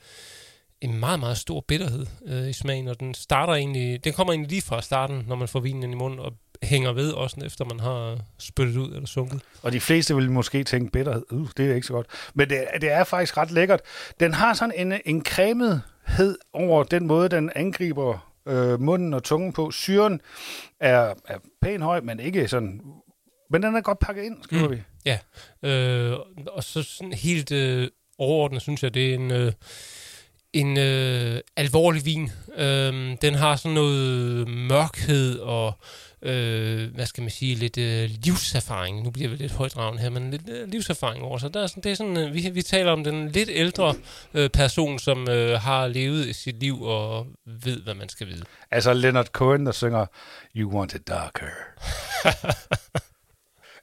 en 0.81 0.99
meget, 0.99 1.21
meget 1.21 1.39
stor 1.39 1.65
bitterhed 1.69 2.07
uh, 2.21 2.49
i 2.49 2.53
smagen, 2.53 2.89
og 2.89 3.01
den 3.01 3.15
starter 3.15 3.55
egentlig, 3.55 4.05
den 4.05 4.13
kommer 4.13 4.33
egentlig 4.33 4.51
lige 4.51 4.63
fra 4.63 4.83
starten, 4.83 5.25
når 5.27 5.37
man 5.37 5.49
får 5.49 5.61
vinen 5.61 5.93
i 5.93 5.95
munden, 5.95 6.21
og 6.21 6.33
hænger 6.63 6.93
ved, 6.93 7.13
også 7.13 7.37
efter 7.45 7.65
man 7.65 7.81
har 7.81 8.19
spyttet 8.39 8.77
ud 8.77 8.93
eller 8.93 9.07
sunket. 9.07 9.41
Og 9.63 9.73
de 9.73 9.81
fleste 9.81 10.17
vil 10.17 10.31
måske 10.31 10.65
tænke 10.65 10.93
bitterhed, 10.93 11.23
uh, 11.31 11.49
det 11.57 11.71
er 11.71 11.75
ikke 11.75 11.87
så 11.87 11.93
godt. 11.93 12.07
Men 12.35 12.51
det, 12.51 12.65
det 12.81 12.91
er 12.91 13.05
faktisk 13.05 13.37
ret 13.37 13.51
lækkert. 13.51 13.81
Den 14.21 14.35
har 14.35 14.55
sådan 14.55 14.93
en, 14.93 15.01
en 15.05 15.25
cremethed 15.25 16.39
over 16.53 16.85
den 16.85 17.07
måde, 17.07 17.29
den 17.29 17.51
angriber 17.55 18.33
øh, 18.49 18.81
munden 18.81 19.15
og 19.15 19.23
tungen 19.23 19.53
på. 19.53 19.71
Syren 19.71 20.21
er, 20.81 21.15
er 21.29 21.39
pæn 21.63 21.83
høj, 21.83 22.01
men 22.01 22.21
ikke 22.21 22.49
sådan... 22.49 22.81
Men 23.51 23.63
den 23.63 23.77
er 23.77 23.81
godt 23.81 23.99
pakket 23.99 24.23
ind, 24.23 24.43
skriver 24.43 24.69
mm. 24.69 24.75
vi. 24.75 24.83
Ja, 25.05 25.19
øh, 25.63 26.19
og 26.47 26.65
så 26.65 26.83
sådan 26.83 27.13
helt 27.13 27.53
øh, 27.53 27.89
overordnet 28.19 28.63
synes 28.63 28.83
jeg, 28.83 28.95
det 28.95 29.11
er 29.11 29.15
en... 29.15 29.31
Øh, 29.31 29.53
en 30.53 30.79
øh, 30.79 31.41
alvorlig 31.57 32.05
vin. 32.05 32.31
Øh, 32.57 33.17
den 33.23 33.35
har 33.35 33.57
sådan 33.57 33.75
noget 33.75 34.49
mørkhed 34.49 35.39
og 35.39 35.73
øh, 36.23 36.95
hvad 36.95 37.07
skal 37.07 37.23
man 37.23 37.31
sige, 37.31 37.55
lidt 37.55 37.79
øh, 37.79 38.11
livserfaring. 38.25 39.03
Nu 39.03 39.11
bliver 39.11 39.29
vi 39.29 39.37
lidt 39.37 39.53
højdragende 39.53 40.03
her, 40.03 40.11
men 40.11 40.31
lidt 40.31 40.49
øh, 40.49 40.69
livserfaring 40.69 41.25
over. 41.25 41.39
Så 41.39 41.49
der 41.49 41.63
er 41.63 41.67
sådan, 41.67 41.83
det 41.83 41.93
er 41.93 41.97
sådan, 41.97 42.17
øh, 42.17 42.35
vi, 42.35 42.51
vi 42.53 42.63
taler 42.63 42.93
om 42.93 43.05
den 43.05 43.29
lidt 43.29 43.49
ældre 43.53 43.95
øh, 44.35 44.51
person, 44.51 44.99
som 44.99 45.29
øh, 45.29 45.61
har 45.61 45.89
levet 45.89 46.37
sit 46.37 46.61
liv 46.61 46.83
og 46.83 47.27
ved, 47.47 47.83
hvad 47.83 47.95
man 47.95 48.09
skal 48.09 48.27
vide. 48.27 48.45
Altså 48.71 48.93
Leonard 48.93 49.27
Cohen, 49.27 49.67
der 49.67 49.73
synger 49.73 50.07
You 50.57 50.79
Want 50.79 50.95
It 50.95 51.09
Darker. 51.09 51.47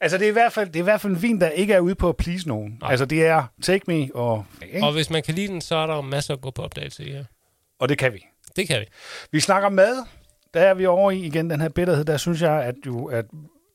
Altså, 0.06 0.18
det 0.18 0.26
er, 0.26 0.30
i 0.30 0.34
hvert 0.34 0.54
fald, 0.54 0.68
det 0.68 0.76
er 0.76 0.80
i 0.80 0.84
hvert 0.84 1.02
fald 1.02 1.14
en 1.14 1.22
vin, 1.22 1.42
der 1.42 1.50
ikke 1.50 1.74
er 1.74 1.80
ude 1.80 1.96
på 1.96 2.10
at 2.10 2.18
please 2.18 2.48
nogen. 2.48 2.78
Nej. 2.82 2.92
Altså, 2.92 3.06
det 3.06 3.26
er 3.26 3.44
take 3.62 3.84
me 3.88 4.16
og... 4.16 4.46
Ikke? 4.74 4.86
Og 4.86 4.94
hvis 4.94 5.10
man 5.10 5.24
kan 5.24 5.34
lide 5.34 5.48
den, 5.48 5.62
så 5.62 5.76
er 5.76 5.88
der 5.88 5.96
jo 5.96 6.02
masser 6.02 6.34
at 6.34 6.42
gå 6.42 6.52
på 6.52 6.62
opdagelse 6.62 7.06
i 7.06 7.12
her. 7.12 7.24
Og 7.80 7.90
det 7.90 7.98
kan 7.98 8.14
vi. 8.14 8.26
Det 8.56 8.68
kan 8.68 8.80
vi. 8.80 8.86
Vi 9.32 9.40
snakker 9.40 9.70
mad. 9.70 10.06
Der 10.54 10.60
er 10.60 10.74
vi 10.74 10.86
over 10.86 11.12
i 11.12 11.20
igen 11.20 11.50
den 11.50 11.62
her 11.62 11.70
bitterhed. 11.70 12.06
Der 12.06 12.18
synes 12.18 12.42
jeg, 12.42 12.64
at, 12.64 12.76
jo, 12.86 13.06
at 13.06 13.26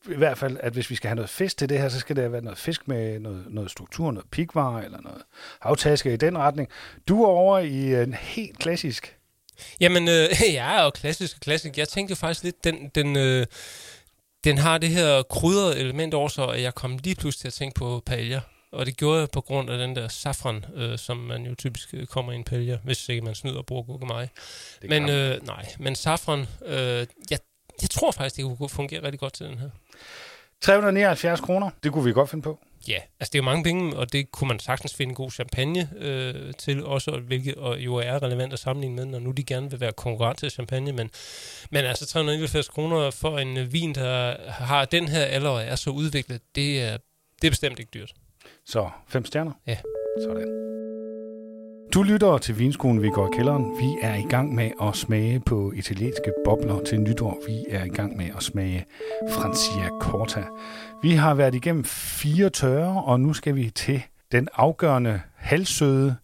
i 0.08 0.14
hvert 0.14 0.38
fald, 0.38 0.56
at 0.60 0.72
hvis 0.72 0.90
vi 0.90 0.94
skal 0.94 1.08
have 1.08 1.16
noget 1.16 1.30
fisk 1.30 1.56
til 1.56 1.68
det 1.68 1.78
her, 1.78 1.88
så 1.88 2.00
skal 2.00 2.16
det 2.16 2.32
være 2.32 2.42
noget 2.42 2.58
fisk 2.58 2.88
med 2.88 3.20
noget, 3.20 3.44
noget 3.48 3.70
struktur, 3.70 4.10
noget 4.10 4.30
pikvare 4.30 4.84
eller 4.84 5.00
noget 5.00 5.22
havtaske 5.60 6.12
i 6.12 6.16
den 6.16 6.38
retning. 6.38 6.68
Du 7.08 7.22
er 7.22 7.28
over 7.28 7.58
i 7.58 8.02
en 8.02 8.14
helt 8.14 8.58
klassisk... 8.58 9.16
Jamen, 9.80 10.08
øh, 10.08 10.28
jeg 10.54 10.78
er 10.78 10.84
jo 10.84 10.90
klassisk 10.90 11.36
og 11.36 11.40
klassisk. 11.40 11.78
Jeg 11.78 11.88
tænkte 11.88 12.16
faktisk 12.16 12.44
lidt, 12.44 12.64
den, 12.64 12.90
den, 12.94 13.16
øh, 13.16 13.46
den 14.44 14.58
har 14.58 14.78
det 14.78 14.88
her 14.88 15.22
krydrede 15.22 15.78
element 15.78 16.14
over 16.14 16.28
sig, 16.28 16.54
at 16.54 16.62
jeg 16.62 16.74
kom 16.74 16.98
lige 17.04 17.14
pludselig 17.14 17.40
til 17.40 17.48
at 17.48 17.52
tænke 17.52 17.78
på 17.78 18.02
paella. 18.06 18.40
Og 18.72 18.86
det 18.86 18.96
gjorde 18.96 19.20
jeg 19.20 19.28
på 19.32 19.40
grund 19.40 19.70
af 19.70 19.78
den 19.78 19.96
der 19.96 20.08
safran, 20.08 20.64
øh, 20.74 20.98
som 20.98 21.16
man 21.16 21.42
jo 21.46 21.54
typisk 21.54 21.94
øh, 21.94 22.06
kommer 22.06 22.32
i 22.32 22.36
en 22.36 22.44
paella, 22.44 22.78
hvis 22.84 23.08
ikke 23.08 23.22
man 23.22 23.34
snyder 23.34 23.58
og 23.58 23.66
bruger 23.66 23.82
gurkemeje. 23.82 24.28
Men 24.88 25.08
øh, 25.08 25.46
nej, 25.46 25.66
men 25.78 25.94
safran, 25.94 26.46
øh, 26.66 27.06
jeg, 27.30 27.38
jeg 27.82 27.90
tror 27.90 28.10
faktisk, 28.10 28.36
det 28.36 28.58
kunne 28.58 28.68
fungere 28.68 29.02
rigtig 29.02 29.20
godt 29.20 29.32
til 29.32 29.46
den 29.46 29.58
her. 29.58 29.70
379 30.60 31.40
kroner, 31.40 31.70
det 31.82 31.92
kunne 31.92 32.04
vi 32.04 32.12
godt 32.12 32.30
finde 32.30 32.42
på. 32.42 32.58
Ja, 32.88 32.98
altså 33.20 33.30
det 33.32 33.34
er 33.34 33.38
jo 33.38 33.42
mange 33.42 33.64
penge, 33.64 33.96
og 33.96 34.12
det 34.12 34.32
kunne 34.32 34.48
man 34.48 34.58
sagtens 34.58 34.94
finde 34.94 35.14
god 35.14 35.30
champagne 35.30 35.90
øh, 35.96 36.54
til 36.58 36.84
også, 36.84 37.10
hvilket 37.10 37.54
og 37.54 37.78
jo 37.78 37.94
er 37.94 38.22
relevant 38.22 38.52
at 38.52 38.58
sammenligne 38.58 38.96
med, 38.96 39.04
når 39.04 39.18
nu 39.18 39.30
de 39.30 39.44
gerne 39.44 39.70
vil 39.70 39.80
være 39.80 39.92
konkurrent 39.92 40.38
til 40.38 40.50
champagne, 40.50 40.92
men, 40.92 41.10
men 41.70 41.84
altså 41.84 42.06
391 42.06 42.68
kroner 42.68 43.10
for 43.10 43.38
en 43.38 43.72
vin, 43.72 43.94
der 43.94 44.36
har 44.50 44.84
den 44.84 45.08
her 45.08 45.22
alder 45.22 45.50
og 45.50 45.62
er 45.62 45.76
så 45.76 45.90
udviklet, 45.90 46.40
det 46.54 46.82
er, 46.82 46.96
det 47.42 47.46
er 47.48 47.50
bestemt 47.50 47.78
ikke 47.78 47.90
dyrt. 47.94 48.12
Så 48.64 48.90
fem 49.08 49.24
stjerner? 49.24 49.52
Ja. 49.66 49.78
Sådan. 50.22 50.79
Du 51.94 52.02
lytter 52.02 52.38
til 52.38 52.58
Vinskolen, 52.58 53.02
vi 53.02 53.10
går 53.10 53.26
i 53.26 53.30
kælderen. 53.36 53.78
Vi 53.78 53.96
er 54.02 54.14
i 54.14 54.22
gang 54.22 54.54
med 54.54 54.70
at 54.82 54.96
smage 54.96 55.40
på 55.40 55.72
italienske 55.76 56.32
bobler 56.44 56.84
til 56.84 57.00
nytår. 57.00 57.42
Vi 57.46 57.64
er 57.68 57.84
i 57.84 57.88
gang 57.88 58.16
med 58.16 58.26
at 58.36 58.42
smage 58.42 58.86
Francia 59.30 59.88
Corta. 60.00 60.44
Vi 61.02 61.10
har 61.10 61.34
været 61.34 61.54
igennem 61.54 61.84
fire 61.84 62.50
tørre, 62.50 63.04
og 63.04 63.20
nu 63.20 63.32
skal 63.32 63.54
vi 63.54 63.70
til 63.70 64.02
den 64.32 64.48
afgørende 64.54 65.20
halvsøde. 65.34 66.16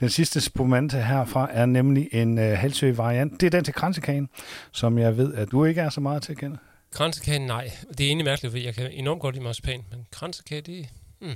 Den 0.00 0.08
sidste 0.08 0.40
spumante 0.40 0.96
herfra 0.96 1.48
er 1.52 1.66
nemlig 1.66 2.08
en 2.12 2.38
halvsøde 2.38 2.98
variant. 2.98 3.40
Det 3.40 3.46
er 3.46 3.50
den 3.50 3.64
til 3.64 3.74
kransekagen, 3.74 4.28
som 4.72 4.98
jeg 4.98 5.16
ved, 5.16 5.34
at 5.34 5.50
du 5.50 5.64
ikke 5.64 5.80
er 5.80 5.90
så 5.90 6.00
meget 6.00 6.22
til 6.22 6.32
at 6.32 6.38
kende. 6.38 6.58
Kransekagen, 6.92 7.46
nej. 7.46 7.70
Det 7.88 8.00
er 8.00 8.08
egentlig 8.08 8.24
mærkeligt, 8.24 8.52
for 8.52 8.58
jeg 8.58 8.74
kan 8.74 8.90
enormt 8.92 9.20
godt 9.20 9.34
lide 9.34 9.44
marcipan, 9.44 9.84
men 9.90 10.06
kransekage, 10.12 10.60
det... 10.60 10.88
Mm. 11.20 11.28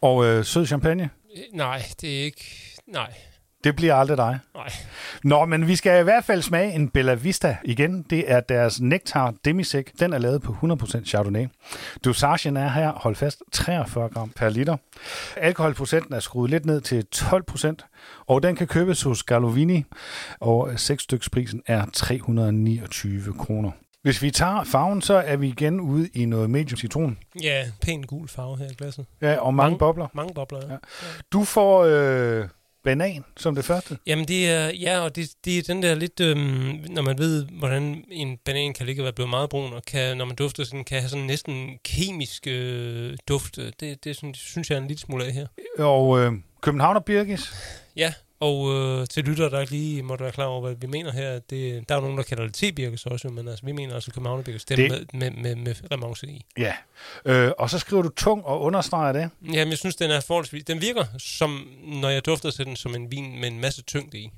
Og 0.00 0.24
øh, 0.24 0.44
sød 0.44 0.66
champagne? 0.66 1.10
Nej, 1.52 1.82
det 2.00 2.20
er 2.20 2.24
ikke... 2.24 2.44
Nej. 2.86 3.12
Det 3.64 3.76
bliver 3.76 3.94
aldrig 3.94 4.16
dig. 4.16 4.38
Nej. 4.54 4.72
Nå, 5.24 5.44
men 5.44 5.68
vi 5.68 5.76
skal 5.76 6.00
i 6.00 6.02
hvert 6.02 6.24
fald 6.24 6.42
smage 6.42 6.72
en 6.72 6.88
Bella 6.88 7.14
Vista 7.14 7.56
igen. 7.64 8.02
Det 8.02 8.30
er 8.32 8.40
deres 8.40 8.80
Nectar 8.80 9.34
Demisec. 9.44 9.86
Den 10.00 10.12
er 10.12 10.18
lavet 10.18 10.42
på 10.42 10.56
100% 10.62 11.04
Chardonnay. 11.04 11.46
Dosagen 12.04 12.56
er 12.56 12.68
her, 12.68 12.92
hold 12.92 13.16
fast, 13.16 13.42
43 13.52 14.08
gram 14.08 14.30
per 14.30 14.48
liter. 14.48 14.76
Alkoholprocenten 15.36 16.14
er 16.14 16.20
skruet 16.20 16.50
lidt 16.50 16.66
ned 16.66 16.80
til 16.80 17.06
12%, 17.14 18.24
og 18.26 18.42
den 18.42 18.56
kan 18.56 18.66
købes 18.66 19.02
hos 19.02 19.22
Galovini, 19.22 19.84
og 20.40 20.70
6 20.76 21.02
styks 21.02 21.30
prisen 21.30 21.62
er 21.66 21.86
329 21.92 23.34
kroner. 23.38 23.70
Hvis 24.06 24.22
vi 24.22 24.30
tager 24.30 24.64
farven, 24.64 25.02
så 25.02 25.14
er 25.14 25.36
vi 25.36 25.48
igen 25.48 25.80
ude 25.80 26.08
i 26.14 26.24
noget 26.24 26.50
medium 26.50 26.76
citron. 26.76 27.18
Ja, 27.42 27.64
pæn 27.80 28.02
gul 28.02 28.28
farve 28.28 28.58
her 28.58 28.70
i 28.70 28.74
glasset. 28.74 29.06
Ja, 29.22 29.36
og 29.36 29.54
mange, 29.54 29.70
mange 29.70 29.78
bobler. 29.78 30.06
Mange 30.14 30.34
bobler, 30.34 30.66
ja. 30.66 30.72
ja. 30.72 30.78
Du 31.32 31.44
får 31.44 31.84
øh, 31.84 32.48
banan 32.84 33.24
som 33.36 33.54
det 33.54 33.64
første. 33.64 33.98
Jamen, 34.06 34.28
det 34.28 34.50
er, 34.50 34.68
ja, 34.68 35.00
og 35.00 35.16
det, 35.16 35.30
det 35.44 35.58
er 35.58 35.62
den 35.62 35.82
der 35.82 35.94
lidt, 35.94 36.20
øhm, 36.20 36.84
når 36.88 37.02
man 37.02 37.18
ved, 37.18 37.46
hvordan 37.58 38.04
en 38.10 38.38
banan 38.44 38.74
kan 38.74 38.86
ligge 38.86 39.02
og 39.02 39.04
være 39.04 39.12
blevet 39.12 39.30
meget 39.30 39.50
brun, 39.50 39.72
og 39.72 39.82
kan, 39.82 40.16
når 40.16 40.24
man 40.24 40.36
dufter 40.36 40.64
sådan, 40.64 40.84
kan 40.84 41.00
have 41.00 41.08
sådan 41.08 41.26
næsten 41.26 41.78
kemisk 41.84 42.46
øh, 42.46 43.16
duft. 43.28 43.58
Det, 43.80 44.04
det 44.04 44.16
synes, 44.16 44.38
synes 44.38 44.70
jeg 44.70 44.76
er 44.76 44.80
en 44.80 44.88
lille 44.88 45.00
smule 45.00 45.24
af 45.24 45.32
her. 45.32 45.46
Og 45.78 46.20
øh, 46.20 46.32
Københavner 46.60 47.00
Birgis? 47.00 47.54
Ja, 47.96 48.12
og 48.40 48.74
øh, 48.74 49.06
til 49.06 49.24
lytter, 49.24 49.48
der 49.48 49.64
lige 49.70 50.02
måtte 50.02 50.24
være 50.24 50.32
klar 50.32 50.44
over, 50.44 50.60
hvad 50.60 50.74
vi 50.80 50.86
mener 50.86 51.12
her, 51.12 51.38
det, 51.38 51.88
der 51.88 51.94
er 51.94 51.98
jo 51.98 52.02
nogen, 52.02 52.18
der 52.18 52.24
kalder 52.24 52.44
det 52.44 52.54
tebirkes 52.54 53.06
også, 53.06 53.28
men 53.28 53.48
altså, 53.48 53.66
vi 53.66 53.72
mener 53.72 53.94
altså 53.94 54.12
Københavnerbirkes, 54.12 54.64
det, 54.64 54.78
det 54.78 54.90
med, 54.90 55.06
med, 55.12 55.30
med, 55.30 55.56
med 55.56 55.74
remonce 55.92 56.26
i. 56.26 56.44
Ja, 56.58 56.72
øh, 57.24 57.52
og 57.58 57.70
så 57.70 57.78
skriver 57.78 58.02
du 58.02 58.08
tung 58.08 58.44
og 58.44 58.60
understreger 58.60 59.12
det. 59.12 59.30
Jamen, 59.52 59.70
jeg 59.70 59.78
synes, 59.78 59.96
den 59.96 60.10
er 60.10 60.20
forholdsvis, 60.20 60.64
den 60.64 60.80
virker 60.80 61.04
som, 61.18 61.68
når 61.86 62.08
jeg 62.08 62.26
dufter 62.26 62.50
til 62.50 62.66
den, 62.66 62.76
som 62.76 62.94
en 62.94 63.10
vin 63.10 63.40
med 63.40 63.48
en 63.48 63.60
masse 63.60 63.82
tyngde 63.82 64.18
i. 64.18 64.30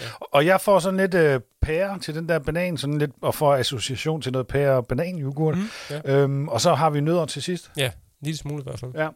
Ja. 0.00 0.06
Og 0.20 0.46
jeg 0.46 0.60
får 0.60 0.78
sådan 0.78 0.96
lidt 0.96 1.14
øh, 1.14 1.40
pære 1.62 1.98
til 1.98 2.14
den 2.14 2.28
der 2.28 2.38
banan, 2.38 2.76
sådan 2.76 2.98
lidt, 2.98 3.10
og 3.22 3.34
får 3.34 3.54
association 3.54 4.22
til 4.22 4.32
noget 4.32 4.46
pære 4.46 4.76
og 4.76 4.86
banan 4.86 5.22
yoghurt. 5.22 5.56
Mm, 5.56 5.68
ja. 5.90 6.00
øhm, 6.04 6.48
og 6.48 6.60
så 6.60 6.74
har 6.74 6.90
vi 6.90 7.00
nødder 7.00 7.26
til 7.26 7.42
sidst. 7.42 7.70
Ja, 7.76 7.90
lille 8.20 8.38
smule 8.38 8.60
i 8.60 8.62
hvert 8.62 8.80
fald. 8.80 8.92
Ja. 8.94 9.08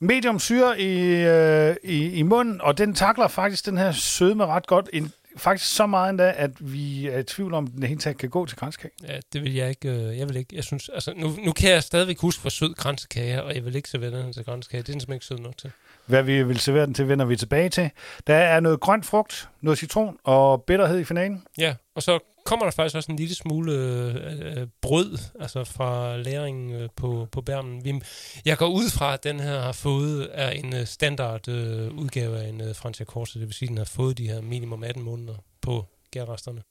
Medium 0.00 0.38
syre 0.38 0.80
i, 0.80 1.14
øh, 1.24 1.76
i, 1.84 2.10
i 2.10 2.22
munden, 2.22 2.60
og 2.60 2.78
den 2.78 2.94
takler 2.94 3.28
faktisk 3.28 3.66
den 3.66 3.78
her 3.78 3.92
sødme 3.92 4.46
ret 4.46 4.66
godt. 4.66 4.90
En, 4.92 5.12
faktisk 5.36 5.74
så 5.74 5.86
meget 5.86 6.10
endda, 6.10 6.34
at 6.36 6.50
vi 6.72 7.06
er 7.06 7.18
i 7.18 7.22
tvivl 7.22 7.54
om, 7.54 7.64
at 7.66 7.72
den 7.72 7.82
helt 7.82 8.00
taget 8.00 8.18
kan 8.18 8.30
gå 8.30 8.46
til 8.46 8.56
kransekage. 8.56 8.92
Ja, 9.08 9.18
det 9.32 9.42
vil 9.42 9.54
jeg 9.54 9.68
ikke. 9.68 9.88
Øh, 9.88 10.18
jeg 10.18 10.28
vil 10.28 10.36
ikke. 10.36 10.56
Jeg 10.56 10.64
synes, 10.64 10.88
altså, 10.88 11.12
nu, 11.16 11.30
nu 11.44 11.52
kan 11.52 11.70
jeg 11.70 11.82
stadigvæk 11.82 12.18
huske, 12.18 12.40
hvor 12.40 12.50
sød 12.50 12.74
kransekage 12.74 13.42
og 13.42 13.54
jeg 13.54 13.64
vil 13.64 13.76
ikke 13.76 13.88
servere 13.88 14.22
den 14.22 14.32
til 14.32 14.44
kransekage. 14.44 14.82
Det 14.82 14.88
er 14.88 14.92
den 14.92 15.00
simpelthen 15.00 15.16
ikke 15.16 15.26
sød 15.26 15.38
nok 15.38 15.56
til. 15.58 15.70
Hvad 16.06 16.22
vi 16.22 16.42
vil 16.42 16.58
servere 16.58 16.86
den 16.86 16.94
til, 16.94 17.08
vender 17.08 17.24
vi 17.24 17.36
tilbage 17.36 17.68
til. 17.68 17.90
Der 18.26 18.34
er 18.34 18.60
noget 18.60 18.80
grønt 18.80 19.06
frugt, 19.06 19.48
noget 19.60 19.78
citron 19.78 20.16
og 20.24 20.62
bitterhed 20.62 20.98
i 20.98 21.04
finalen. 21.04 21.42
Ja, 21.58 21.74
og 21.94 22.02
så 22.02 22.18
kommer 22.48 22.66
der 22.66 22.70
faktisk 22.70 22.96
også 22.96 23.12
en 23.12 23.18
lille 23.18 23.34
smule 23.34 23.72
øh, 23.72 24.66
brød 24.80 25.18
altså 25.40 25.64
fra 25.64 26.16
læringen 26.16 26.72
øh, 26.72 26.88
på, 26.96 27.28
på 27.32 27.40
bærmen. 27.40 27.84
Vi, 27.84 28.00
jeg 28.44 28.58
går 28.58 28.68
ud 28.68 28.90
fra, 28.90 29.14
at 29.14 29.24
den 29.24 29.40
her 29.40 29.60
har 29.60 29.72
fået 29.72 30.28
er 30.32 30.50
en 30.50 30.74
øh, 30.76 30.86
standard 30.86 31.48
øh, 31.48 31.94
udgave 31.94 32.38
af 32.38 32.48
en 32.48 32.60
øh, 32.60 32.74
Francia 32.74 33.06
Corsa, 33.06 33.38
det 33.38 33.46
vil 33.46 33.54
sige, 33.54 33.66
at 33.66 33.68
den 33.68 33.78
har 33.78 33.84
fået 33.84 34.18
de 34.18 34.28
her 34.28 34.40
minimum 34.40 34.84
18 34.84 35.02
måneder 35.02 35.34
på 35.60 35.86
gærresterne. 36.10 36.62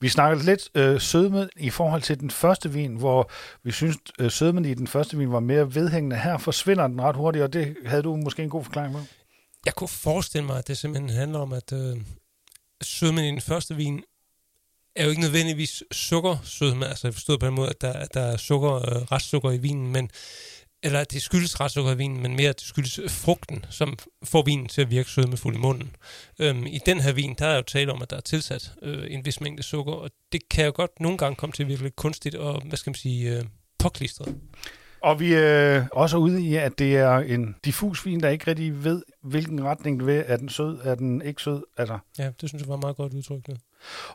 Vi 0.00 0.08
snakkede 0.08 0.44
lidt 0.44 0.68
øh, 0.74 1.00
sødme 1.00 1.48
i 1.56 1.70
forhold 1.70 2.02
til 2.02 2.20
den 2.20 2.30
første 2.30 2.72
vin, 2.72 2.96
hvor 2.96 3.30
vi 3.62 3.72
synes, 3.72 3.96
øh, 4.20 4.30
sødmen 4.30 4.64
i 4.64 4.74
den 4.74 4.86
første 4.86 5.16
vin 5.16 5.32
var 5.32 5.40
mere 5.40 5.74
vedhængende. 5.74 6.16
Her 6.16 6.38
forsvinder 6.38 6.86
den 6.86 7.02
ret 7.02 7.16
hurtigt, 7.16 7.42
og 7.42 7.52
det 7.52 7.76
havde 7.86 8.02
du 8.02 8.16
måske 8.16 8.42
en 8.42 8.50
god 8.50 8.64
forklaring 8.64 8.94
på. 8.94 9.00
Jeg 9.66 9.74
kunne 9.74 9.88
forestille 9.88 10.46
mig, 10.46 10.58
at 10.58 10.68
det 10.68 10.78
simpelthen 10.78 11.10
handler 11.10 11.38
om, 11.38 11.52
at 11.52 11.72
øh, 11.72 11.96
sødmen 12.82 13.24
i 13.24 13.30
den 13.30 13.40
første 13.40 13.76
vin 13.76 14.02
er 14.96 15.04
jo 15.04 15.10
ikke 15.10 15.22
nødvendigvis 15.22 15.82
sukkersødme, 15.92 16.86
altså 16.86 17.12
forstået 17.12 17.40
på 17.40 17.46
den 17.46 17.54
måde, 17.54 17.68
at 17.68 17.80
der, 17.80 18.04
der 18.14 18.20
er 18.20 18.36
sukker, 18.36 18.74
øh, 18.74 19.02
restsukker 19.02 19.50
i 19.50 19.58
vinen, 19.58 19.92
men 19.92 20.10
eller 20.82 21.04
det 21.04 21.22
skyldes 21.22 21.60
restsukker 21.60 21.92
i 21.92 21.96
vinen, 21.96 22.22
men 22.22 22.36
mere 22.36 22.48
at 22.48 22.60
det 22.60 22.66
skyldes 22.66 23.00
frugten, 23.08 23.64
som 23.70 23.98
får 24.24 24.42
vinen 24.42 24.68
til 24.68 24.80
at 24.80 24.90
virke 24.90 25.10
sødmefuld 25.10 25.54
i 25.54 25.58
munden. 25.58 25.96
Øhm, 26.38 26.66
I 26.66 26.78
den 26.86 27.00
her 27.00 27.12
vin, 27.12 27.34
der 27.38 27.46
er 27.46 27.56
jo 27.56 27.62
tale 27.62 27.92
om, 27.92 28.02
at 28.02 28.10
der 28.10 28.16
er 28.16 28.20
tilsat 28.20 28.72
øh, 28.82 29.06
en 29.10 29.24
vis 29.24 29.40
mængde 29.40 29.62
sukker, 29.62 29.92
og 29.92 30.10
det 30.32 30.48
kan 30.48 30.64
jo 30.64 30.72
godt 30.74 31.00
nogle 31.00 31.18
gange 31.18 31.36
komme 31.36 31.52
til 31.52 31.62
at 31.62 31.68
virke 31.68 31.82
lidt 31.82 31.96
kunstigt 31.96 32.34
og, 32.34 32.62
hvad 32.68 32.76
skal 32.76 32.90
man 32.90 32.94
sige, 32.94 33.38
øh, 33.38 33.44
påklistret. 33.78 34.34
Og 35.02 35.20
vi 35.20 35.32
er 35.34 35.88
også 35.92 36.16
ude 36.16 36.42
i, 36.42 36.56
at 36.56 36.78
det 36.78 36.96
er 36.96 37.16
en 37.16 37.56
diffus 37.64 38.06
vin, 38.06 38.20
der 38.20 38.28
ikke 38.28 38.46
rigtig 38.46 38.84
ved, 38.84 39.02
hvilken 39.22 39.64
retning 39.64 39.98
det 39.98 40.06
vil. 40.06 40.24
Er 40.26 40.36
den 40.36 40.48
sød? 40.48 40.78
Er 40.84 40.94
den 40.94 41.22
ikke 41.22 41.42
sød? 41.42 41.62
Altså. 41.76 41.98
Ja, 42.18 42.30
det 42.40 42.48
synes 42.48 42.62
jeg 42.62 42.68
var 42.68 42.76
meget 42.76 42.96
godt 42.96 43.14
udtrykt. 43.14 43.48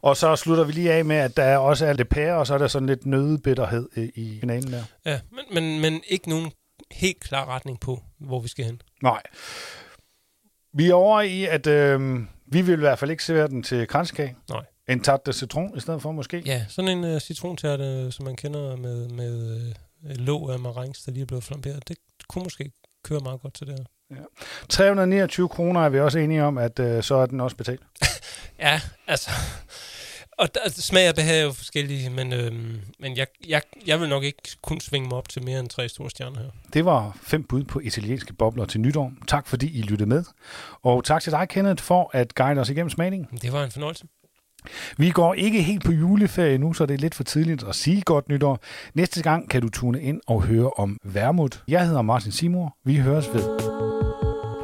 Og 0.01 0.17
så 0.17 0.35
slutter 0.35 0.63
vi 0.63 0.71
lige 0.71 0.93
af 0.93 1.05
med, 1.05 1.15
at 1.15 1.37
der 1.37 1.57
også 1.57 1.85
er 1.85 1.93
lidt 1.93 2.09
pære, 2.09 2.37
og 2.37 2.47
så 2.47 2.53
er 2.53 2.57
der 2.57 2.67
sådan 2.67 2.87
lidt 2.87 3.05
nødebitterhed 3.05 3.89
i 4.15 4.37
finalen 4.39 4.71
der. 4.71 4.83
Ja, 5.05 5.19
men, 5.31 5.43
men, 5.53 5.81
men 5.81 6.01
ikke 6.07 6.29
nogen 6.29 6.51
helt 6.91 7.19
klar 7.19 7.45
retning 7.45 7.79
på, 7.79 8.03
hvor 8.19 8.39
vi 8.39 8.47
skal 8.47 8.65
hen. 8.65 8.81
Nej. 9.03 9.21
Vi 10.73 10.89
er 10.89 10.93
over 10.93 11.21
i, 11.21 11.45
at 11.45 11.67
øh, 11.67 12.19
vi 12.47 12.61
vil 12.61 12.73
i 12.73 12.79
hvert 12.79 12.99
fald 12.99 13.11
ikke 13.11 13.23
servere 13.23 13.47
den 13.47 13.63
til 13.63 13.87
kranskage. 13.87 14.35
Nej. 14.49 14.65
En 14.89 14.99
tarte 14.99 15.33
citron 15.33 15.77
i 15.77 15.79
stedet 15.79 16.01
for 16.01 16.11
måske? 16.11 16.43
Ja, 16.45 16.65
sådan 16.69 16.97
en 16.97 17.15
uh, 17.15 17.19
citrontærte, 17.19 18.11
som 18.11 18.25
man 18.25 18.35
kender 18.35 18.75
med, 18.75 19.09
med 19.09 19.61
uh, 20.03 20.15
låg 20.15 20.51
af 20.51 20.59
marengs, 20.59 21.03
der 21.03 21.11
lige 21.11 21.21
er 21.21 21.25
blevet 21.25 21.43
flamberet. 21.43 21.87
Det 21.87 21.97
kunne 22.29 22.43
måske 22.43 22.71
køre 23.03 23.19
meget 23.19 23.41
godt 23.41 23.53
til 23.53 23.67
det 23.67 23.75
her. 23.79 23.85
Ja. 24.11 24.15
329 24.69 25.49
kroner 25.49 25.81
er 25.81 25.89
vi 25.89 25.99
også 25.99 26.19
enige 26.19 26.43
om, 26.43 26.57
at 26.57 26.79
uh, 26.79 27.01
så 27.01 27.15
er 27.15 27.25
den 27.25 27.41
også 27.41 27.57
betalt. 27.57 27.81
ja, 28.59 28.81
altså... 29.07 29.31
Og 30.37 30.55
der, 30.55 30.59
smag 30.69 31.09
og 31.09 31.15
behag 31.15 31.39
er 31.39 31.43
jo 31.43 31.51
forskellige, 31.51 32.09
men, 32.09 32.33
øhm, 32.33 32.81
men 32.99 33.17
jeg, 33.17 33.27
jeg, 33.47 33.61
jeg 33.87 33.99
vil 33.99 34.09
nok 34.09 34.23
ikke 34.23 34.41
kun 34.61 34.79
svinge 34.79 35.07
mig 35.07 35.17
op 35.17 35.29
til 35.29 35.43
mere 35.43 35.59
end 35.59 35.69
tre 35.69 35.89
store 35.89 36.09
stjerner 36.09 36.39
her. 36.39 36.49
Det 36.73 36.85
var 36.85 37.17
fem 37.21 37.43
bud 37.43 37.63
på 37.63 37.79
italienske 37.79 38.33
bobler 38.33 38.65
til 38.65 38.81
nytår. 38.81 39.11
Tak 39.27 39.47
fordi 39.47 39.79
I 39.79 39.81
lyttede 39.81 40.09
med. 40.09 40.23
Og 40.83 41.03
tak 41.03 41.21
til 41.21 41.31
dig, 41.31 41.49
Kenneth, 41.49 41.83
for 41.83 42.09
at 42.13 42.35
guide 42.35 42.61
os 42.61 42.69
igennem 42.69 42.89
smagningen. 42.89 43.39
Det 43.41 43.53
var 43.53 43.63
en 43.63 43.71
fornøjelse. 43.71 44.05
Vi 44.97 45.09
går 45.09 45.33
ikke 45.33 45.61
helt 45.61 45.83
på 45.83 45.91
juleferie 45.91 46.57
nu, 46.57 46.73
så 46.73 46.85
det 46.85 46.93
er 46.93 46.97
lidt 46.97 47.15
for 47.15 47.23
tidligt 47.23 47.63
at 47.63 47.75
sige 47.75 48.01
godt 48.01 48.29
nytår. 48.29 48.59
Næste 48.93 49.23
gang 49.23 49.49
kan 49.49 49.61
du 49.61 49.69
tune 49.69 50.01
ind 50.01 50.21
og 50.27 50.41
høre 50.41 50.69
om 50.77 50.97
værmut. 51.03 51.63
Jeg 51.67 51.87
hedder 51.87 52.01
Martin 52.01 52.31
Simor. 52.31 52.77
Vi 52.83 52.95
høres 52.95 53.33
ved. 53.33 53.94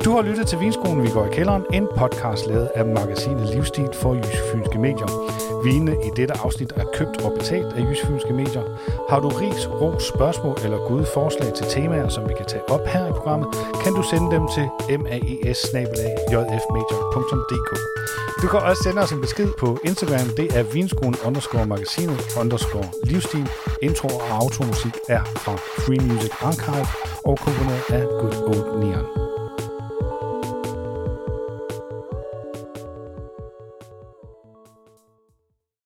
Du 0.06 0.12
har 0.12 0.22
lyttet 0.22 0.48
til 0.48 0.60
Vinskolen, 0.60 1.04
vi 1.04 1.10
går 1.10 1.26
i 1.26 1.34
kælderen, 1.34 1.64
en 1.74 1.88
podcast 1.98 2.48
lavet 2.48 2.70
af 2.76 2.86
magasinet 2.86 3.50
Livsstil 3.56 3.90
for 3.94 4.14
Jysk 4.14 4.44
Fynske 4.52 4.80
Medier. 4.80 5.10
Vinene 5.64 5.96
i 6.08 6.10
dette 6.16 6.34
afsnit 6.38 6.72
er 6.76 6.86
købt 6.94 7.22
og 7.26 7.32
betalt 7.38 7.74
af 7.74 7.82
Jysk 7.82 8.06
Fynske 8.06 8.34
Medier. 8.34 8.64
Har 9.10 9.20
du 9.20 9.28
ris, 9.28 9.70
ros, 9.82 10.04
spørgsmål 10.04 10.58
eller 10.64 10.78
gode 10.78 11.06
forslag 11.14 11.54
til 11.54 11.66
temaer, 11.66 12.10
som 12.10 12.30
vi 12.30 12.34
kan 12.38 12.46
tage 12.46 12.70
op 12.70 12.86
her 12.88 13.08
i 13.08 13.12
programmet, 13.12 13.48
kan 13.84 13.94
du 13.94 14.04
sende 14.04 14.36
dem 14.36 14.48
til 14.56 14.66
maes 15.04 15.62
Du 18.42 18.48
kan 18.48 18.60
også 18.60 18.84
sende 18.84 19.02
os 19.02 19.12
en 19.12 19.22
besked 19.22 19.50
på 19.58 19.80
Instagram. 19.84 20.28
Det 20.38 20.58
er 20.60 20.64
vinskolen 20.64 21.16
underscore 21.26 21.66
magasinet 21.66 22.20
underscore 22.42 22.90
livsstil. 23.04 23.50
Intro 23.82 24.08
og 24.08 24.30
automusik 24.42 24.96
er 25.10 25.24
fra 25.44 25.56
Free 25.56 26.02
Music 26.10 26.32
Archive 26.42 26.88
og 27.24 27.38
komponeret 27.46 27.84
af 27.90 28.04
Good 28.20 28.38
Old 28.50 28.80
Neon. 28.80 29.21